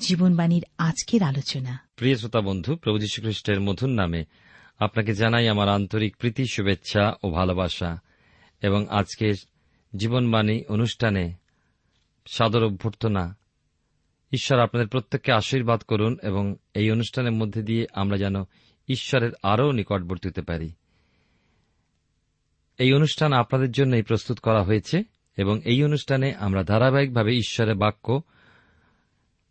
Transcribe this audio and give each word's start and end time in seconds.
জীবনবাণীর 0.00 0.64
আজকের 0.78 1.22
আলোচনা। 1.22 1.78
প্রিয় 1.96 2.16
শ্রোতা 2.16 2.40
বন্ধু, 2.40 2.76
প্রভু 2.76 2.98
খ্রিস্টের 2.98 3.60
মধুর 3.60 3.88
নামে 3.88 4.24
আপনাকে 4.78 5.14
জানাই 5.14 5.48
আমার 5.48 5.68
আন্তরিক 5.68 6.16
প্রীতি, 6.16 6.44
শুভেচ্ছা 6.46 7.14
ও 7.22 7.30
ভালোবাসা 7.30 7.98
এবং 8.62 8.86
আজকের 8.90 9.34
জীবনবাণী 9.96 10.64
অনুষ্ঠানে 10.68 11.34
সাদর 12.26 12.64
অভ্যর্থনা। 12.64 13.36
ঈশ্বর 14.32 14.60
আপনাদের 14.60 14.88
প্রত্যেককে 14.88 15.32
আশীর্বাদ 15.32 15.82
করুন 15.82 16.16
এবং 16.22 16.54
এই 16.74 16.90
অনুষ্ঠানের 16.90 17.32
মধ্যে 17.32 17.62
দিয়ে 17.62 17.86
আমরা 17.92 18.16
যেন 18.16 18.44
ঈশ্বরের 18.88 19.30
আরও 19.42 19.72
নিকটবর্তী 19.72 20.28
হতে 20.28 20.42
পারি। 20.42 20.72
এই 22.78 22.92
অনুষ্ঠান 22.92 23.32
আপনাদের 23.32 23.70
জন্যই 23.70 24.02
প্রস্তুত 24.02 24.38
করা 24.38 24.62
হয়েছে 24.62 25.02
এবং 25.36 25.60
এই 25.64 25.84
অনুষ্ঠানে 25.84 26.34
আমরা 26.34 26.62
ধারাবাহিকভাবে 26.62 27.36
ঈশ্বরের 27.36 27.74
বাক্য 27.74 28.22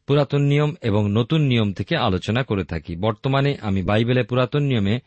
পুরাতন 0.07 0.41
নিয়ম 0.41 0.75
এবং 0.81 1.11
নতুন 1.11 1.41
নিয়ম 1.41 1.73
থেকে 1.73 1.97
আলোচনা 1.97 2.43
করে 2.43 2.63
থাকি। 2.63 2.95
বর্তমানে 2.95 3.57
আমি 3.61 3.83
বাইবেলের 3.83 4.25
পুরাতন 4.25 4.63
নিয়মে 4.63 4.99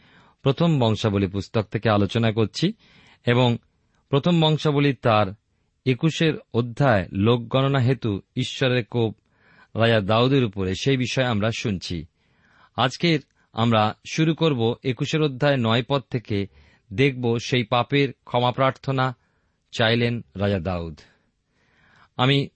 প্রথম 0.43 0.79
বংশাবলী 0.79 1.27
পুস্তক 1.27 1.63
থেকে 1.63 1.91
আলোচনা 1.91 2.33
করছি 2.33 2.73
এবং 3.27 3.57
প্রথম 4.09 4.41
বংশাবলী 4.41 4.95
তার 4.95 5.27
একুশের 5.87 6.35
অধ্যায় 6.55 7.09
লোক 7.13 7.49
গণনা 7.49 7.79
হেতু 7.79 8.21
ঈশ্বরের 8.37 8.85
কোপ 8.85 9.17
রাজা 9.77 10.01
দাউদের 10.01 10.45
উপরে 10.45 10.75
সেই 10.75 10.97
বিষয়ে 10.97 11.25
আমরা 11.25 11.51
শুনছি। 11.51 12.07
আজকের 12.77 13.21
আমরা 13.53 13.95
শুরু 14.11 14.35
করব 14.35 14.75
একুশের 14.85 15.23
অধ্যায় 15.23 15.57
নয় 15.57 15.83
পদ 15.89 16.03
থেকে 16.11 16.47
দেখব 16.93 17.39
সেই 17.39 17.63
পাপের 17.65 18.13
ক্ষমা 18.25 18.53
প্রার্থনা 18.53 19.17
চাইলেন 19.73 20.25
রাজা 20.37 20.59
দাউদ। 20.59 21.01
আমি 22.17 22.49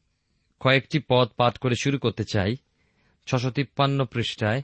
কয়েকটি 0.61 0.99
পদ 1.09 1.29
পাঠ 1.37 1.59
করে 1.59 1.75
শুরু 1.83 1.99
করতে 1.99 2.25
চাই। 2.25 2.57
ছশো 3.27 3.51
তিপ্পান্ন 3.51 4.05
পৃষ্ঠায় 4.05 4.63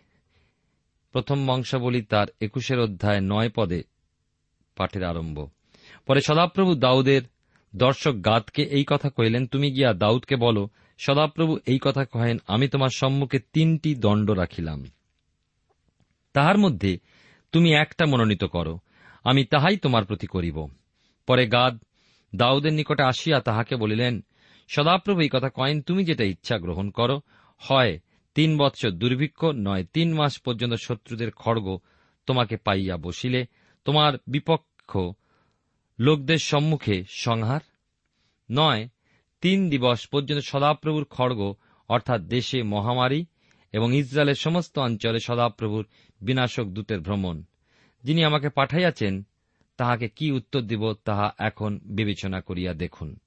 প্রথম 1.13 1.47
বংশাবলী 1.47 2.03
তার 2.03 2.27
একুশের 2.41 2.79
অধ্যায় 2.81 3.21
নয় 3.21 3.51
পদে 3.57 3.83
পাঠের 4.77 5.05
আরম্ভ। 5.05 5.47
পরে 6.07 6.21
সদাপ্রভু 6.21 6.75
দাউদের 6.75 7.23
দর্শক 7.77 8.15
গাদকে 8.25 8.63
এই 8.63 8.85
কথা 8.89 9.09
কহিলেন 9.11 9.47
তুমি 9.47 9.71
গিয়া 9.71 9.93
দাউদকে 9.93 10.37
বলো, 10.37 10.69
সদাপ্রভু 10.99 11.59
এই 11.67 11.79
কথা 11.83 12.05
কহেন, 12.05 12.39
আমি 12.47 12.69
তোমার 12.69 12.89
সম্মুখে 12.95 13.39
তিনটি 13.53 13.95
দণ্ড 13.95 14.31
রাখিলাম। 14.31 14.85
তাহার 16.33 16.59
মধ্যে 16.59 16.99
তুমি 17.53 17.75
একটা 17.75 18.07
মনোনীত 18.07 18.45
করো, 18.45 18.79
আমি 19.25 19.45
তাহাই 19.45 19.77
তোমার 19.77 20.05
প্রতি 20.05 20.27
করিব। 20.27 20.69
পরে 21.27 21.47
গাদ 21.47 21.79
দাউদের 22.35 22.73
নিকটে 22.73 23.03
আসিয়া 23.03 23.41
তাহাকে 23.41 23.77
বলিলেন 23.77 24.25
সদাপ্রভু 24.69 25.21
এই 25.21 25.29
কথা 25.33 25.49
কয়েন, 25.49 25.83
তুমি 25.83 26.05
যেটা 26.05 26.25
ইচ্ছা 26.25 26.59
গ্রহণ 26.59 26.91
করো। 26.91 27.21
হয়, 27.59 28.01
তিন 28.35 28.59
বৎসর 28.59 28.91
দুর্ভিক্ষ, 28.91 29.45
নয় 29.45 29.85
তিন 29.85 30.15
মাস 30.15 30.39
পর্যন্ত 30.39 30.75
শত্রুদের 30.75 31.31
খড়গ 31.31 31.79
তোমাকে 32.27 32.57
পাইয়া 32.57 32.97
বসিলে, 32.97 33.47
তোমার 33.85 34.13
বিপক্ষ 34.27 34.99
লোকদের 35.99 36.39
সম্মুখে 36.39 37.05
সংহার। 37.09 37.61
নয়, 38.51 38.89
তিন 39.41 39.71
দিবস 39.71 40.07
পর্যন্ত 40.07 40.41
সদাপ্রভুর 40.43 41.05
খড়গ, 41.05 41.55
অর্থাৎ 41.89 42.21
দেশে 42.21 42.63
মহামারী 42.63 43.27
এবং 43.73 43.97
ইসরায়েলের 43.97 44.35
সমস্ত 44.35 44.79
অঞ্চলে 44.79 45.21
সদাপ্রভুর 45.21 45.87
বিনাশক 46.21 46.65
দূতের 46.65 47.01
ভ্রমণ। 47.01 47.43
যিনি 48.05 48.25
আমাকে 48.25 48.49
পাঠাইয়াছেন, 48.49 49.23
তাহাকে 49.77 50.09
কি 50.09 50.33
উত্তর 50.33 50.61
দিব, 50.61 50.93
তাহা 50.93 51.33
এখন 51.39 51.81
বিবেচনা 51.85 52.41
করিয়া 52.41 52.75
দেখুন। 52.75 53.19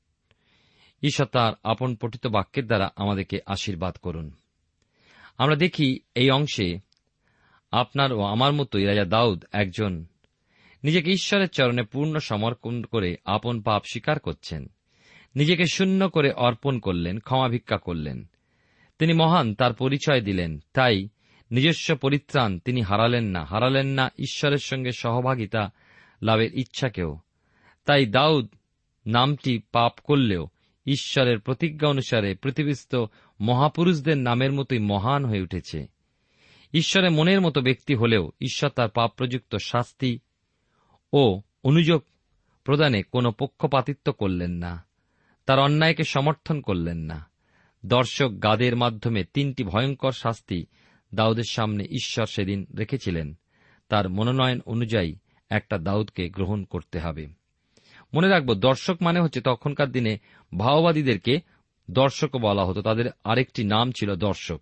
ঈশ্বর 1.04 1.28
তাঁর 1.28 1.56
আপন 1.64 1.96
পঠিত 1.96 2.28
বাক্যের 2.28 2.68
দ্বারা 2.68 2.90
আমাদেরকে 2.96 3.40
আশীর্বাদ 3.46 3.96
করুন। 3.96 4.32
আমরা 5.38 5.56
দেখি 5.56 6.00
এই 6.16 6.30
অংশে, 6.30 6.80
আপনার 7.72 8.14
ও 8.14 8.22
আমার 8.22 8.54
মতোই 8.54 8.84
রাজা 8.84 9.06
দাউদ 9.06 9.46
একজন 9.52 10.06
নিজেকে 10.84 11.12
ঈশ্বরের 11.12 11.50
চরণে 11.50 11.84
পূর্ণ 11.84 12.18
সমর্পণ 12.18 12.84
করে 12.84 13.18
আপন 13.26 13.62
পাপ 13.62 13.84
স্বীকার 13.92 14.20
করছেন। 14.20 14.68
নিজেকে 15.36 15.64
শূন্য 15.74 16.10
করে 16.10 16.32
অর্পণ 16.32 16.80
করলেন, 16.80 17.20
ক্ষমা 17.20 17.50
ভিক্ষা 17.50 17.78
করলেন। 17.78 18.30
তিনি 19.00 19.14
মহান, 19.14 19.56
তার 19.56 19.74
পরিচয় 19.74 20.22
দিলেন। 20.22 20.60
তাই 20.74 21.08
নিজস্ব 21.52 21.96
পরিত্রাণ 21.96 22.60
তিনি 22.60 22.82
হারালেন 22.82 23.24
না। 23.24 23.46
হারালেন 23.46 23.88
না 23.88 24.12
ঈশ্বরের 24.20 24.58
সঙ্গে 24.58 24.92
সহভাগিতা, 24.92 25.72
লাভের 26.22 26.54
ইচ্ছাকেও। 26.54 27.20
তাই 27.86 28.06
দাউদ 28.06 28.48
নামটি 29.06 29.62
পাপ 29.72 29.94
করলেও 30.04 30.48
ঈশ্বরের 30.86 31.40
প্রতিজ্ঞা 31.40 31.90
অনুসারে 31.90 32.36
পৃথিবীস্থ 32.36 32.96
মহাপুরুষদের 33.42 34.18
নামের 34.18 34.52
মতোই 34.52 34.80
মহান 34.80 35.26
হয়ে 35.26 35.42
উঠেছে। 35.42 35.88
ঈশ্বরের 36.74 37.12
মনের 37.12 37.42
মতো 37.42 37.62
ব্যক্তি 37.62 37.96
হলেও 37.96 38.32
ঈশ্বর 38.42 38.70
তার 38.70 38.90
পাপ 38.90 39.12
প্রযুক্ত 39.18 39.56
শাস্তি 39.56 40.20
ও 41.14 41.42
অনুযোগ 41.64 42.04
প্রদানে 42.64 43.04
কোনো 43.04 43.32
পক্ষপাতিত্ব 43.32 44.12
করলেন 44.12 44.52
না। 44.52 44.86
তার 45.46 45.60
অন্যায়কে 45.60 46.04
সমর্থন 46.04 46.62
করলেন 46.62 46.98
না। 46.98 47.30
দর্শক 47.86 48.32
গাদের 48.44 48.76
মাধ্যমে 48.76 49.24
তিনটি 49.34 49.64
ভয়ঙ্কর 49.64 50.12
শাস্তি 50.12 50.66
দাউদের 51.16 51.44
সামনে 51.50 51.84
ঈশ্বর 51.84 52.26
সেদিন 52.26 52.66
রেখেছিলেন। 52.78 53.38
তার 53.90 54.10
মনোনয়ন 54.10 54.62
অনুযায়ী 54.66 55.16
একটা 55.50 55.78
দাউদকে 55.78 56.30
গ্রহণ 56.30 56.64
করতে 56.64 57.00
হবে। 57.00 57.39
মনে 58.14 58.28
রাখব, 58.28 58.54
দর্শক 58.54 58.98
মানে 59.02 59.20
হচ্ছে 59.20 59.42
তখনকার 59.42 59.92
দিনে 59.92 60.18
ভাওবাদীদেরকে 60.58 61.40
দর্শকও 61.92 62.40
বলা 62.40 62.66
হতো। 62.66 62.82
তাদের 62.82 63.06
আরেকটি 63.24 63.64
নাম 63.64 63.92
ছিল 63.92 64.16
দর্শক। 64.16 64.62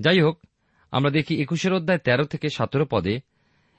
যাই 0.00 0.20
হোক, 0.20 0.40
আমরা 0.90 1.10
দেখি 1.10 1.42
একুশের 1.42 1.72
অধ্যায় 1.72 1.98
তেরো 1.98 2.24
থেকে 2.24 2.48
সতেরো 2.48 2.86
পদে। 2.90 3.20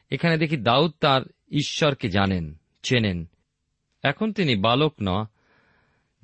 এখানে 0.09 0.37
দেখি 0.37 0.57
দাউদ 0.57 0.91
তার 0.99 1.21
ঈশ্বরকে 1.51 2.09
জানেন, 2.09 2.55
চেনেন। 2.83 3.29
এখন 4.03 4.31
তিনি 4.31 4.55
বালক 4.55 4.93
ন, 5.01 5.25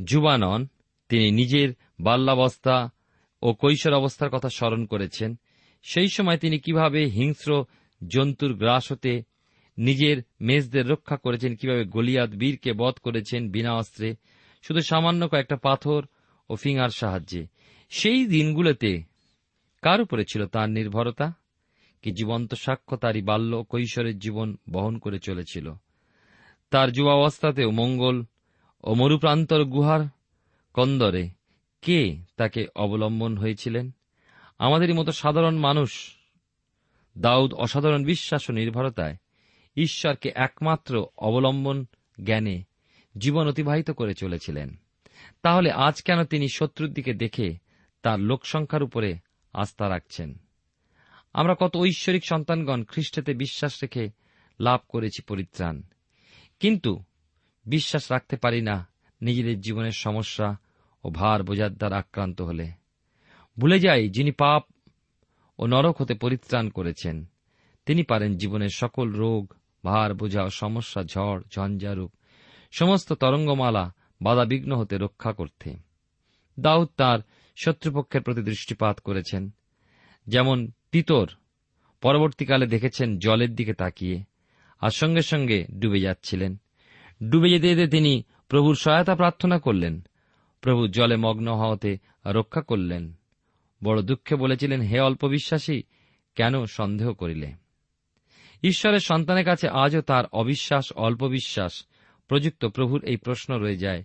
যুবা 0.03 0.37
নন। 0.37 0.67
তিনি 1.09 1.31
নিজের 1.31 1.73
বাল্যাবস্থা 1.99 2.89
ও 3.41 3.53
কৈশোর 3.53 3.93
অবস্থার 3.93 4.29
কথা 4.29 4.49
স্মরণ 4.49 4.85
করেছেন। 4.85 5.39
সেই 5.83 6.07
সময় 6.07 6.37
তিনি 6.37 6.59
কীভাবে 6.59 7.05
হিংস্র 7.05 7.65
জন্তুর 8.07 8.53
গ্রাস 8.53 8.91
হতে 8.91 9.23
নিজের 9.77 10.23
মেজদের 10.41 10.89
রক্ষা 10.89 11.17
করেছেন, 11.17 11.55
কীভাবে 11.55 11.85
গলিয়াত 11.85 12.29
বীরকে 12.29 12.73
বধ 12.73 12.93
করেছেন 12.93 13.51
বিনা 13.51 13.73
অস্ত্রে। 13.73 14.15
শুধু 14.61 14.81
সামান্য 14.81 15.27
কয়েকটা 15.27 15.55
পাথর 15.55 16.05
ও 16.49 16.55
ফিঙার 16.55 16.89
সাহায্যে। 16.89 17.47
সেই 17.89 18.25
দিনগুলোতে 18.25 19.03
কার 19.81 20.01
উপরে 20.01 20.23
ছিল 20.31 20.45
তার 20.45 20.69
নির্ভরতা? 20.69 21.33
কি 22.01 22.11
জীবন্ত 22.11 22.53
সাক্ষ্য 22.53 22.97
তারই 22.97 23.21
বাল্য 23.21 23.63
কৈশোরের 23.63 24.19
জীবন 24.19 24.57
বহন 24.69 24.97
করে 24.97 25.19
চলেছিল? 25.19 25.73
তার 26.69 26.91
যুবাবস্থাতেও 26.91 27.71
মঙ্গল 27.71 28.23
ও 28.83 28.93
মরুপ্রান্তর 28.93 29.63
গুহার 29.63 30.05
কন্দরে 30.73 31.29
কে 31.81 32.17
তাকে 32.37 32.67
অবলম্বন 32.75 33.37
হয়েছিলেন? 33.37 33.91
আমাদেরই 34.59 34.93
মতো 34.93 35.11
সাধারণ 35.11 35.57
মানুষ, 35.57 36.15
দাউদ 37.17 37.53
অসাধারণ 37.53 38.03
বিশ্বাস 38.03 38.49
ও 38.49 38.53
নির্ভরতায় 38.53 39.15
ঈশ্বরকে 39.75 40.31
একমাত্র 40.35 41.05
অবলম্বন 41.17 41.85
জ্ঞানে 42.23 42.63
জীবন 43.17 43.47
অতিবাহিত 43.47 43.91
করে 43.91 44.13
চলেছিলেন। 44.13 44.75
তাহলে 45.41 45.71
আজ 45.71 46.01
কেন 46.01 46.23
তিনি 46.23 46.47
শত্রুর 46.53 46.93
দিকে 46.93 47.13
দেখে 47.13 47.57
তার 48.01 48.19
লোকসংখ্যার 48.19 48.83
উপরে 48.83 49.17
আস্থা 49.53 49.89
রাখছেন? 49.89 50.39
আমরা 51.33 51.55
কত 51.59 51.77
ঐশ্বরিক 51.77 52.25
সন্তানগণ 52.25 52.83
খ্রিস্টেতে 52.83 53.33
বিশ্বাস 53.33 53.77
রেখে 53.81 54.09
লাভ 54.59 54.79
করেছি 54.89 55.21
পরিত্রাণ। 55.21 55.81
কিন্তু 56.59 57.03
বিশ্বাস 57.65 58.11
রাখতে 58.11 58.37
পারি 58.37 58.61
না 58.61 58.87
নিজেদের 59.21 59.61
জীবনের 59.61 59.91
সমস্যা 59.91 60.57
ও 61.03 61.09
ভার 61.09 61.43
বোঝার 61.43 61.73
দ্বারা 61.73 61.97
আক্রান্ত 61.97 62.41
হলে। 62.41 62.71
ভুলে 63.59 63.79
যাই 63.79 64.09
যিনি 64.09 64.31
পাপ 64.31 64.63
ও 65.59 65.67
নরক 65.67 66.01
হতে 66.01 66.13
পরিত্রাণ 66.13 66.69
করেছেন, 66.69 67.25
তিনি 67.85 68.03
পারেন 68.03 68.37
জীবনের 68.37 68.69
সকল 68.69 69.09
রোগ 69.09 69.53
ভার, 69.83 70.13
বোঝা, 70.13 70.49
সমস্যা, 70.49 71.03
ঝড়, 71.03 71.41
ঝঞ্ঝারূপ, 71.55 72.11
সমস্ত 72.71 73.13
তরঙ্গমালা 73.13 73.93
বাধাবিঘ্ন 74.21 74.75
হতে 74.75 74.97
রক্ষা 74.97 75.33
করতে। 75.33 75.73
দাউদ 76.59 76.89
তার 76.97 77.19
শত্রুপক্ষের 77.57 78.21
প্রতি 78.21 78.41
দৃষ্টিপাত 78.41 78.99
করেছেন। 78.99 79.51
যেমন 80.27 80.71
পিতর 80.91 81.29
পরবর্তীকালে 82.01 82.67
দেখেছেন 82.67 83.19
জলের 83.19 83.55
দিকে 83.55 83.73
তাকিয়ে, 83.73 84.23
আর 84.79 84.91
সঙ্গে 84.91 85.21
সঙ্গে 85.21 85.65
ডুবে 85.79 85.99
যাচ্ছিলেন। 85.99 86.57
ডুবে 87.23 87.49
যেতে 87.49 87.69
যেতে 87.69 87.87
তিনি 87.87 88.23
প্রভুর 88.47 88.75
সহায়তা 88.75 89.15
প্রার্থনা 89.15 89.59
করলেন, 89.59 90.01
প্রভু 90.61 90.87
জলে 90.87 91.17
মগ্ন 91.17 91.55
হওয়াতে 91.55 91.97
রক্ষা 92.25 92.61
করলেন। 92.61 93.13
বড় 93.83 94.01
দুঃখে 94.01 94.35
বলেছিলেন, 94.35 94.81
হে 94.81 94.99
অল্প 94.99 95.27
বিশ্বাসী 95.27 95.83
কেন 96.35 96.65
সন্দেহ 96.65 97.13
করিলে? 97.13 97.62
ঈশ্বরের 98.63 98.99
সন্তানের 98.99 99.45
কাছে 99.45 99.67
আজও 99.67 100.01
তার 100.01 100.25
অবিশ্বাস, 100.31 100.93
অল্প 100.93 101.21
বিশ্বাস। 101.27 101.85
প্রযুক্ত 102.27 102.65
প্রভুর 102.65 103.03
এই 103.03 103.17
প্রশ্ন 103.17 103.57
রয়ে 103.57 103.77
যায়, 103.77 104.03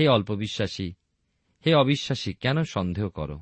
হে 0.00 0.08
অল্প 0.08 0.30
বিশ্বাসী 0.34 0.92
হে 1.66 1.74
অবিশ্বাসী, 1.74 2.32
কেন 2.32 2.62
সন্দেহ 2.62 3.08
করো? 3.08 3.38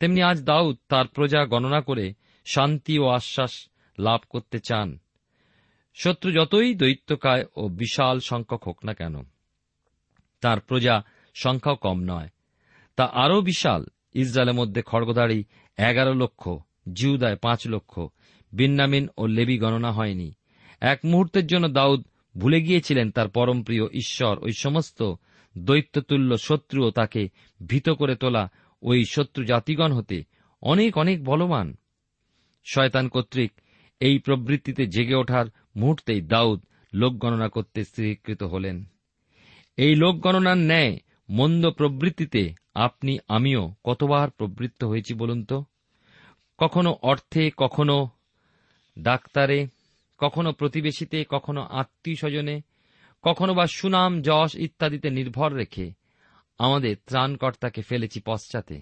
তেমনি 0.00 0.22
আজ 0.22 0.42
দাউদ 0.42 0.76
তার 0.88 1.06
প্রজা 1.06 1.44
গণনা 1.44 1.80
করে 1.80 2.14
শান্তি 2.44 2.98
ও 2.98 3.06
আশ্বাস 3.08 3.68
লাভ 3.98 4.20
করতে 4.30 4.58
চান। 4.58 4.98
শত্রু 5.94 6.32
যতই 6.32 6.74
দৈত্যকায় 6.74 7.44
ও 7.56 7.68
বিশাল 7.68 8.20
সংখ্যক 8.20 8.62
হোক 8.66 8.84
না 8.84 8.94
কেন, 8.94 9.14
তার 10.40 10.60
প্রজা 10.60 11.02
সংখ্যাও 11.34 11.76
কম 11.76 11.98
নয়। 12.00 12.28
তা 12.96 13.04
আরও 13.04 13.40
বিশাল, 13.40 13.84
ইসরায়েলের 14.14 14.54
মধ্যে 14.54 14.82
খড়গদাড়ি 14.82 15.44
এগারো 15.78 16.14
লক্ষ, 16.14 16.48
জিউদায় 16.92 17.36
পাঁচ 17.36 17.66
লক্ষ 17.66 18.00
বিন্নামিন 18.52 19.08
ও 19.18 19.26
লেবি 19.26 19.58
গণনা 19.58 19.92
হয়নি। 19.92 20.32
এক 20.80 21.00
মুহূর্তের 21.04 21.46
জন্য 21.46 21.68
দাউদ 21.68 22.04
ভুলে 22.38 22.62
গিয়েছিলেন 22.62 23.10
তার 23.10 23.28
পরমপ্রিয় 23.28 23.84
ঈশ্বর। 23.92 24.38
ওই 24.38 24.52
সমস্ত 24.52 25.14
দৈত্যতুল্য 25.58 26.38
শত্রুও 26.38 26.90
তাকে 26.90 27.28
ভীত 27.66 27.90
করে 27.90 28.16
তোলা 28.16 28.48
ওই 28.82 29.04
শত্রু 29.04 29.44
জাতিগণ 29.44 29.92
হতে 29.92 30.24
অনেক 30.62 30.98
অনেক 30.98 31.24
বলবান। 31.24 31.76
শয়তান 32.64 33.08
কর্তৃক 33.08 33.52
এই 34.00 34.18
প্রবৃত্তিতে 34.18 34.86
জেগে 34.86 35.14
ওঠার 35.14 35.46
মুহূর্তেই 35.76 36.20
দাউদ 36.20 36.62
লোক 36.94 37.12
গণনা 37.12 37.48
করতে 37.48 37.84
স্থিরীকৃত 37.84 38.42
হলেন। 38.42 38.84
এই 39.76 39.94
লোক 39.94 40.16
গণনার 40.20 40.58
ন্যায়, 40.58 40.98
মন্দ 41.30 41.70
প্রবৃত্তিতে 41.70 42.54
আপনি, 42.74 43.18
আমিও 43.28 43.74
কতবার 43.84 44.30
প্রবৃত্ত 44.30 44.84
হয়েছি 44.84 45.14
বলুন 45.14 45.44
তো? 45.44 45.64
কখনো 46.58 46.96
অর্থে, 47.02 47.50
কখনো 47.56 48.08
ডাক্তারে, 49.00 49.66
কখনো 50.18 50.52
প্রতিবেশীতে, 50.52 51.24
কখনো 51.28 51.62
আত্মীয় 51.62 52.16
স্বজনে 52.16 52.60
কখনো 53.22 53.54
বা 53.54 53.66
সুনাম, 53.66 54.22
যশ 54.22 54.54
ইত্যাদিতে 54.54 55.10
নির্ভর 55.10 55.52
রেখে 55.52 55.92
আমাদের 56.58 56.96
ত্রাণকর্তাকে 57.06 57.82
ফেলেছি 57.82 58.20
পশ্চাতে। 58.26 58.80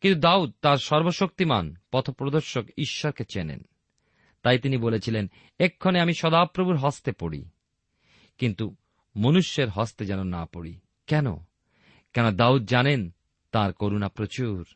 কিন্তু 0.00 0.20
দাউদ 0.20 0.52
তার 0.62 0.76
সর্বশক্তিমান 0.76 1.76
পথপ্রদর্শক 1.92 2.64
ঈশ্বরকে 2.78 3.24
চেনেন। 3.24 3.64
তাই 4.42 4.58
তিনি 4.58 4.76
বলেছিলেন, 4.76 5.30
এক্ষণে 5.58 6.00
আমি 6.00 6.14
সদাপ্রভুর 6.14 6.76
হস্তে 6.76 7.12
পড়ি, 7.12 7.48
কিন্তু 8.38 8.76
মনুষ্যের 9.16 9.68
হস্তে 9.68 10.04
যেন 10.06 10.24
না 10.24 10.46
পড়ি। 10.46 10.80
কেন? 11.06 11.36
কেন 12.12 12.36
দাউদ 12.36 12.64
জানেন 12.64 13.10
তার 13.52 13.72
করুণা 13.72 14.08
প্রচুর? 14.08 14.66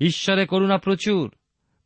ঈশ্বরে 0.00 0.46
করুণা 0.46 0.78
প্রচুর। 0.78 1.34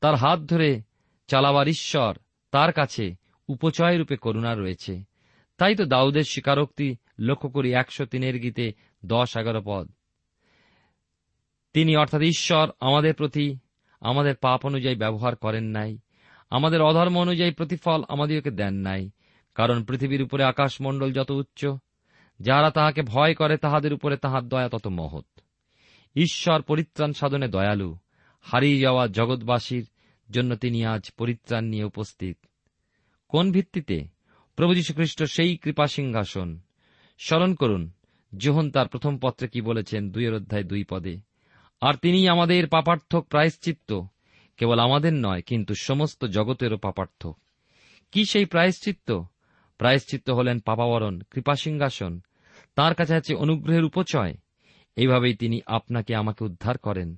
তার 0.00 0.14
হাত 0.14 0.40
ধরে 0.40 0.82
চালাবার 1.28 1.68
ঈশ্বর 1.68 2.16
তার 2.50 2.72
কাছে 2.72 3.14
উপচয় 3.48 3.98
রূপে 3.98 4.16
করুণা 4.16 4.54
রয়েছে। 4.54 5.04
তাই 5.58 5.74
তো 5.74 5.84
দাউদের 5.84 6.22
স্বীকারোক্তি 6.22 6.96
লক্ষ্য 7.18 7.50
করি 7.50 7.72
একশো 7.72 8.06
তিনের 8.06 8.38
গীতে 8.38 8.72
দশ 9.04 9.36
এগারো 9.36 9.62
পদ। 9.64 9.90
তিনি 11.72 11.96
অর্থাৎ 11.96 12.22
ঈশ্বর 12.22 12.70
আমাদের 12.80 13.14
প্রতি 13.14 13.58
আমাদের 14.00 14.34
পাপ 14.36 14.66
অনুযায়ী 14.66 14.96
ব্যবহার 14.96 15.36
করেন 15.36 15.64
নাই, 15.64 15.98
আমাদের 16.50 16.82
অধর্ম 16.82 17.18
অনুযায়ী 17.18 17.52
প্রতিফল 17.52 18.02
আমাদেরকে 18.08 18.50
দেন 18.50 18.74
নাই, 18.74 19.10
কারণ 19.54 19.84
পৃথিবীর 19.84 20.22
উপরে 20.22 20.44
আকাশমণ্ডল 20.44 21.12
যত 21.12 21.30
উচ্চ, 21.30 21.66
যারা 22.40 22.70
তাহাকে 22.70 23.02
ভয় 23.02 23.34
করে 23.34 23.56
তাহাদের 23.56 23.92
উপরে 23.92 24.16
তাহার 24.16 24.48
দয়া 24.48 24.68
তত 24.68 24.86
মহৎ। 24.86 25.26
ঈশ্বর 26.16 26.62
পরিত্রাণ 26.62 27.12
সাধনে 27.12 27.48
দয়ালু, 27.48 27.96
হারিয়ে 28.42 28.80
যাওয়া 28.80 29.06
জগৎবাসীর 29.06 29.86
জন্য 30.30 30.56
তিনি 30.56 30.84
আজ 30.84 31.10
পরিত্রাণ 31.10 31.64
নিয়ে 31.64 31.84
উপস্থিত। 31.84 32.38
কোন 33.28 33.52
ভিত্তিতে? 33.52 34.04
প্রভু 34.56 34.74
যীশুখ্রিস্ট 34.74 35.22
সেই 35.24 35.56
কৃপা 35.56 35.86
সিংহাসন। 35.86 36.60
স্মরণ 37.18 37.54
করুন 37.54 37.90
যোহন 38.36 38.70
তার 38.70 38.88
প্রথম 38.88 39.18
পত্রে 39.18 39.48
কি 39.48 39.60
বলেছেন 39.60 40.10
দুইয়ের 40.10 40.34
অধ্যায় 40.34 40.64
দুই 40.64 40.84
পদে। 40.84 41.16
আর 41.80 41.94
তিনি 41.94 42.28
আমাদের 42.28 42.68
পাপার্থক 42.68 43.26
প্রায়শ্চিত্ত। 43.26 44.00
কেবল 44.56 44.78
আমাদের 44.78 45.14
নয়, 45.14 45.42
কিন্তু 45.42 45.74
সমস্ত 45.74 46.24
জগতেরও 46.24 46.76
পাপার্থ 46.76 47.26
কি 48.12 48.24
সেই 48.24 48.44
প্রায়শ্চিত্ত? 48.44 49.20
প্রায়শ্চিত্ত 49.78 50.30
হলেন 50.30 50.60
পাপাবরণ 50.60 51.20
কৃপাসিংহাসন 51.20 52.20
তার 52.74 52.94
কাছে 52.94 53.14
আছে 53.14 53.34
অনুগ্রহের 53.34 53.84
উপচয়। 53.84 54.34
এইভাবেই 54.96 55.34
তিনি 55.34 55.60
আপনাকে, 55.66 56.14
আমাকে 56.14 56.44
উদ্ধার 56.44 56.78
করেন। 56.78 57.16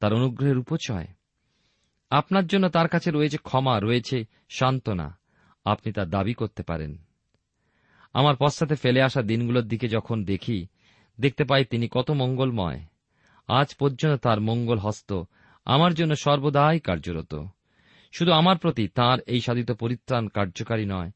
তার 0.00 0.14
অনুগ্রহের 0.14 0.58
উপচয়। 0.58 1.06
আপনার 2.10 2.46
জন্য 2.46 2.68
তার 2.68 2.88
কাছে 2.88 3.10
রয়েছে 3.10 3.36
ক্ষমা, 3.36 3.80
রয়েছে 3.80 4.24
সান্ত্বনা। 4.48 5.18
আপনি 5.64 5.92
তার 5.92 6.10
দাবি 6.10 6.34
করতে 6.34 6.62
পারেন। 6.62 6.96
আমার 8.12 8.34
পশ্চাতে 8.40 8.74
ফেলে 8.74 9.02
আসা 9.02 9.22
দিনগুলোর 9.22 9.64
দিকে 9.64 9.88
যখন 9.88 10.24
দেখি, 10.24 10.66
দেখতে 11.20 11.44
পাই 11.44 11.64
তিনি 11.64 11.88
কত 11.90 12.10
মঙ্গলময়। 12.10 12.80
আজ 13.48 13.74
পর্যন্ত 13.74 14.22
তার 14.22 14.40
মঙ্গল 14.40 14.78
হস্ত 14.78 15.22
আমার 15.64 15.94
জন্য 15.94 16.14
সর্বদাই 16.16 16.80
কার্যরত। 16.80 17.34
শুধু 18.12 18.32
আমার 18.32 18.58
প্রতি 18.58 18.88
তার 18.88 19.18
এই 19.26 19.40
সাধিত 19.40 19.72
পরিত্রাণ 19.72 20.28
কার্যকারী 20.28 20.86
নয় 20.86 21.10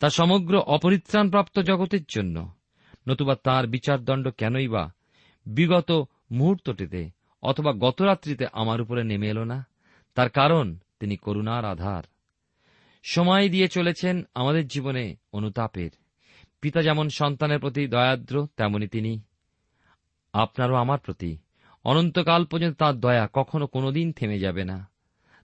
তা 0.00 0.10
সমগ্র 0.10 0.58
অপরিত্রাণপ্রাপ্ত 0.58 1.58
জগতের 1.58 2.04
জন্য, 2.08 2.52
নতুবা 3.08 3.34
তার 3.34 3.66
বিচারদণ্ড 3.66 4.28
কেনই 4.28 4.68
বা 4.68 4.92
বিগত 5.46 6.08
মুহূর্তটিতে 6.32 7.10
অথবা 7.42 7.72
গতরাত্রিতে 7.72 8.46
আমার 8.52 8.80
উপরে 8.80 9.04
নেমে 9.04 9.28
এলো 9.28 9.44
না? 9.44 9.66
তার 10.16 10.28
কারণ 10.28 10.78
তিনি 11.00 11.16
করুণার 11.16 11.64
আধার। 11.64 12.02
সময় 13.02 13.48
দিয়ে 13.48 13.68
চলেছেন 13.68 14.22
আমাদের 14.34 14.68
জীবনে 14.68 15.16
অনুতাপের। 15.32 15.90
পিতা 16.60 16.82
যেমন 16.82 17.08
সন্তানের 17.08 17.58
প্রতি 17.58 17.86
দয়াদ্র, 17.86 18.48
তেমনি 18.56 18.88
তিনি 18.88 19.22
আপনারও 20.32 20.74
আমার 20.74 20.98
প্রতি। 20.98 21.38
অনন্তকাল 21.84 22.44
পর্যন্ত 22.44 22.78
তার 22.78 23.00
দয়া 23.00 23.28
কখনো 23.32 23.66
কোনোদিন 23.66 24.12
থেমে 24.12 24.38
যাবে 24.38 24.64
না। 24.64 24.88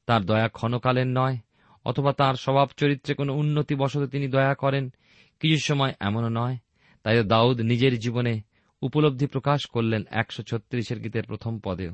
তার 0.06 0.24
দয়া 0.24 0.48
ক্ষণকালের 0.48 1.06
নয়, 1.06 1.36
অথবা 1.84 2.12
তার 2.12 2.34
স্বভাব 2.34 2.68
চরিত্রে 2.76 3.14
কোনো 3.14 3.34
উন্নতি 3.34 3.74
বশত 3.74 4.06
তিনি 4.06 4.28
দয়া 4.28 4.54
করেন, 4.54 4.92
কিছু 5.40 5.58
সময় 5.58 5.94
এমনও 6.00 6.28
নয়। 6.28 6.56
তাই 7.02 7.24
দাউদ 7.24 7.60
নিজের 7.60 7.98
জীবনে 7.98 8.40
উপলব্ধি 8.82 9.26
প্রকাশ 9.26 9.66
করলেন 9.66 10.04
একশো 10.10 10.42
ছত্রিশের 10.42 11.00
গীতের 11.00 11.24
প্রথম 11.24 11.58
পদেও। 11.58 11.92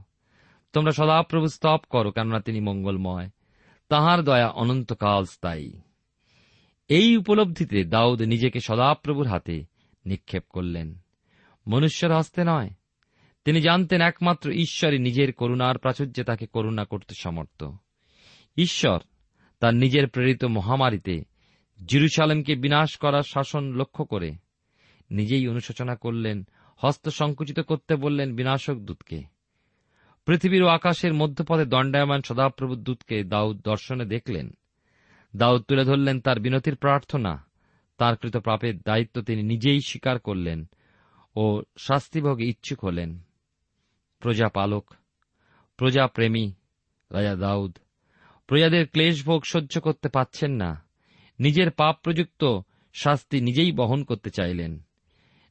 তোমরা 0.73 0.93
সদাপ্রভু 0.93 1.47
স্তব 1.47 1.79
করো, 1.91 2.13
কেননা 2.13 2.41
তিনি 2.41 2.61
মঙ্গলময়। 2.61 3.31
তাহার 3.89 4.23
দয়া 4.23 4.49
অনন্তকাল 4.49 5.25
স্থায়ী। 5.25 5.73
এই 6.89 7.17
উপলব্ধিতে 7.17 7.85
দাউদ 7.85 8.23
নিজেকে 8.23 8.61
সদাপ্রভুর 8.61 9.27
হাতে 9.27 9.65
নিক্ষেপ 10.07 10.45
করলেন। 10.49 10.99
মনুষ্যের 11.67 12.13
হস্তে 12.13 12.45
নয়, 12.45 12.71
তিনি 13.45 13.61
জানতেন 13.61 14.01
একমাত্র 14.01 14.51
ঈশ্বরই 14.51 14.99
নিজের 14.99 15.33
করুণার 15.33 15.79
প্রাচুর্যে 15.79 16.25
তাকে 16.25 16.47
করুণা 16.47 16.85
করতে 16.85 17.15
সমর্থ। 17.19 17.65
ঈশ্বর 18.57 18.99
তার 19.61 19.75
নিজের 19.75 20.09
প্রেরিত 20.09 20.45
মহামারীতে 20.45 21.25
জিরুসালেমকে 21.89 22.57
বিনাশ 22.57 22.97
করার 22.97 23.23
শাসন 23.23 23.73
লক্ষ্য 23.73 24.05
করে 24.05 24.33
নিজেই 25.11 25.49
অনুশোচনা 25.49 25.97
করলেন, 25.97 26.47
হস্ত 26.77 27.09
সংকুচিত 27.09 27.61
করতে 27.61 27.97
বললেন 27.97 28.37
বিনাশক 28.37 28.75
দূতকে। 28.75 29.38
পৃথিবীর 30.29 30.63
ও 30.63 30.67
আকাশের 30.67 31.15
মধ্যপথে 31.15 31.65
দণ্ডায়মান 31.65 32.23
সদাপ্রভু 32.23 32.77
দূতকে 32.77 33.25
দাউদ 33.25 33.63
দর্শনে 33.65 34.05
দেখলেন। 34.05 34.51
দাউদ 35.37 35.63
তুলে 35.63 35.85
ধরলেন 35.85 36.21
তার 36.21 36.41
বিনতির 36.41 36.77
প্রার্থনা। 36.77 37.47
তার 37.99 38.17
কৃত 38.17 38.37
পাপের 38.37 38.79
দায়িত্ব 38.79 39.23
তিনি 39.23 39.43
নিজেই 39.43 39.81
স্বীকার 39.81 40.19
করলেন 40.19 40.69
ও 41.37 41.63
শাস্তিভোগে 41.79 42.45
ইচ্ছুক 42.45 42.85
হলেন। 42.85 43.19
প্রজাপালক, 44.19 44.95
প্রজাপ্রেমী, 45.77 46.53
রাজা 47.11 47.35
দাউদ, 47.35 47.79
প্রজাদের 48.47 48.87
ক্লেশভোগ 48.87 49.45
সহ্য 49.45 49.81
করতে 49.81 50.09
পাচ্ছেন 50.09 50.53
না। 50.53 50.85
নিজের 51.41 51.71
পাপ 51.71 51.99
প্রযুক্ত 52.03 52.59
শাস্তি 52.95 53.41
নিজেই 53.41 53.73
বহন 53.73 54.05
করতে 54.05 54.31
চাইলেন। 54.31 54.87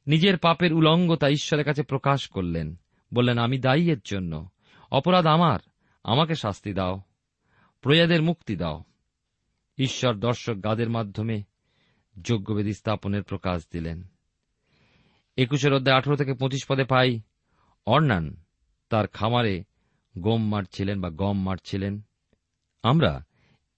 নিজের 0.07 0.38
পাপের 0.38 0.74
উলঙ্গতা 0.74 1.29
ঈশ্বরের 1.29 1.65
কাছে 1.65 1.84
প্রকাশ 1.84 2.27
করলেন। 2.27 2.75
বললেন, 3.13 3.38
আমি 3.38 3.60
দায়ী 3.60 3.91
এর 3.91 4.00
জন্য। 4.05 4.50
অপরাধ 4.91 5.25
আমার, 5.25 5.60
আমাকে 6.03 6.36
শাস্তি 6.36 6.74
দাও। 6.74 7.01
প্রজাদের 7.82 8.22
মুক্তি 8.22 8.56
দাও। 8.56 8.84
ঈশ্বর 9.77 10.15
দর্শক 10.15 10.63
গাদের 10.63 10.89
মাধ্যমে 10.89 11.44
যোগ্যবেদী 12.22 12.74
স্থাপনের 12.74 13.24
প্রকাশ 13.24 13.67
দিলেন। 13.72 14.08
একুশের 15.38 15.74
অধ্যায় 15.74 15.98
আঠারো 15.98 16.17
থেকে 16.17 16.34
পঁচিশ 16.34 16.65
পদে 16.70 16.84
পাই, 16.84 17.22
অর্ণান 17.86 18.44
তার 18.89 19.08
খামারে 19.08 19.63
গম 20.17 20.48
মারছিলেন 20.48 21.01
বা 21.01 21.10
গম 21.10 21.44
মারছিলেন। 21.44 22.01
আমরা 22.84 23.25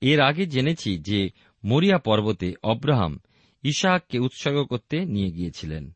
এর 0.02 0.22
আগে 0.22 0.46
জেনেছি 0.46 0.98
যে 0.98 1.30
মরিয়া 1.64 1.98
পর্বতে 1.98 2.54
অব্রাহাম 2.64 3.20
ইশাককে 3.64 4.20
উৎসর্গ 4.20 4.64
করতে 4.64 5.06
নিয়ে 5.06 5.32
গিয়েছিলেন। 5.32 5.96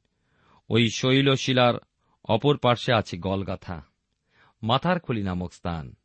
ওই 0.70 0.90
শৈলশিলার 0.90 1.74
অপর 2.26 2.58
পার্শ্বে 2.58 2.94
আছে 2.94 3.18
গলগাথা। 3.18 3.93
মাথার 4.64 5.00
খুলি 5.00 5.24
নামক 5.24 5.54
স্থান। 5.54 5.96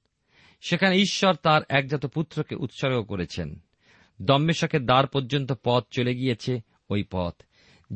সেখানে 0.61 0.97
ঈশ্বর 0.97 1.35
তার 1.35 1.62
একজাত 1.69 2.07
পুত্রকে 2.07 2.55
উৎসর্গ 2.55 3.03
করেছেন। 3.03 3.59
দম্মেশকের 4.23 4.87
দ্বার 4.87 5.07
পর্যন্ত 5.07 5.53
পথ 5.65 5.85
চলে 5.91 6.15
গিয়েছে 6.15 6.61
ওই 6.91 7.05
পথ। 7.11 7.35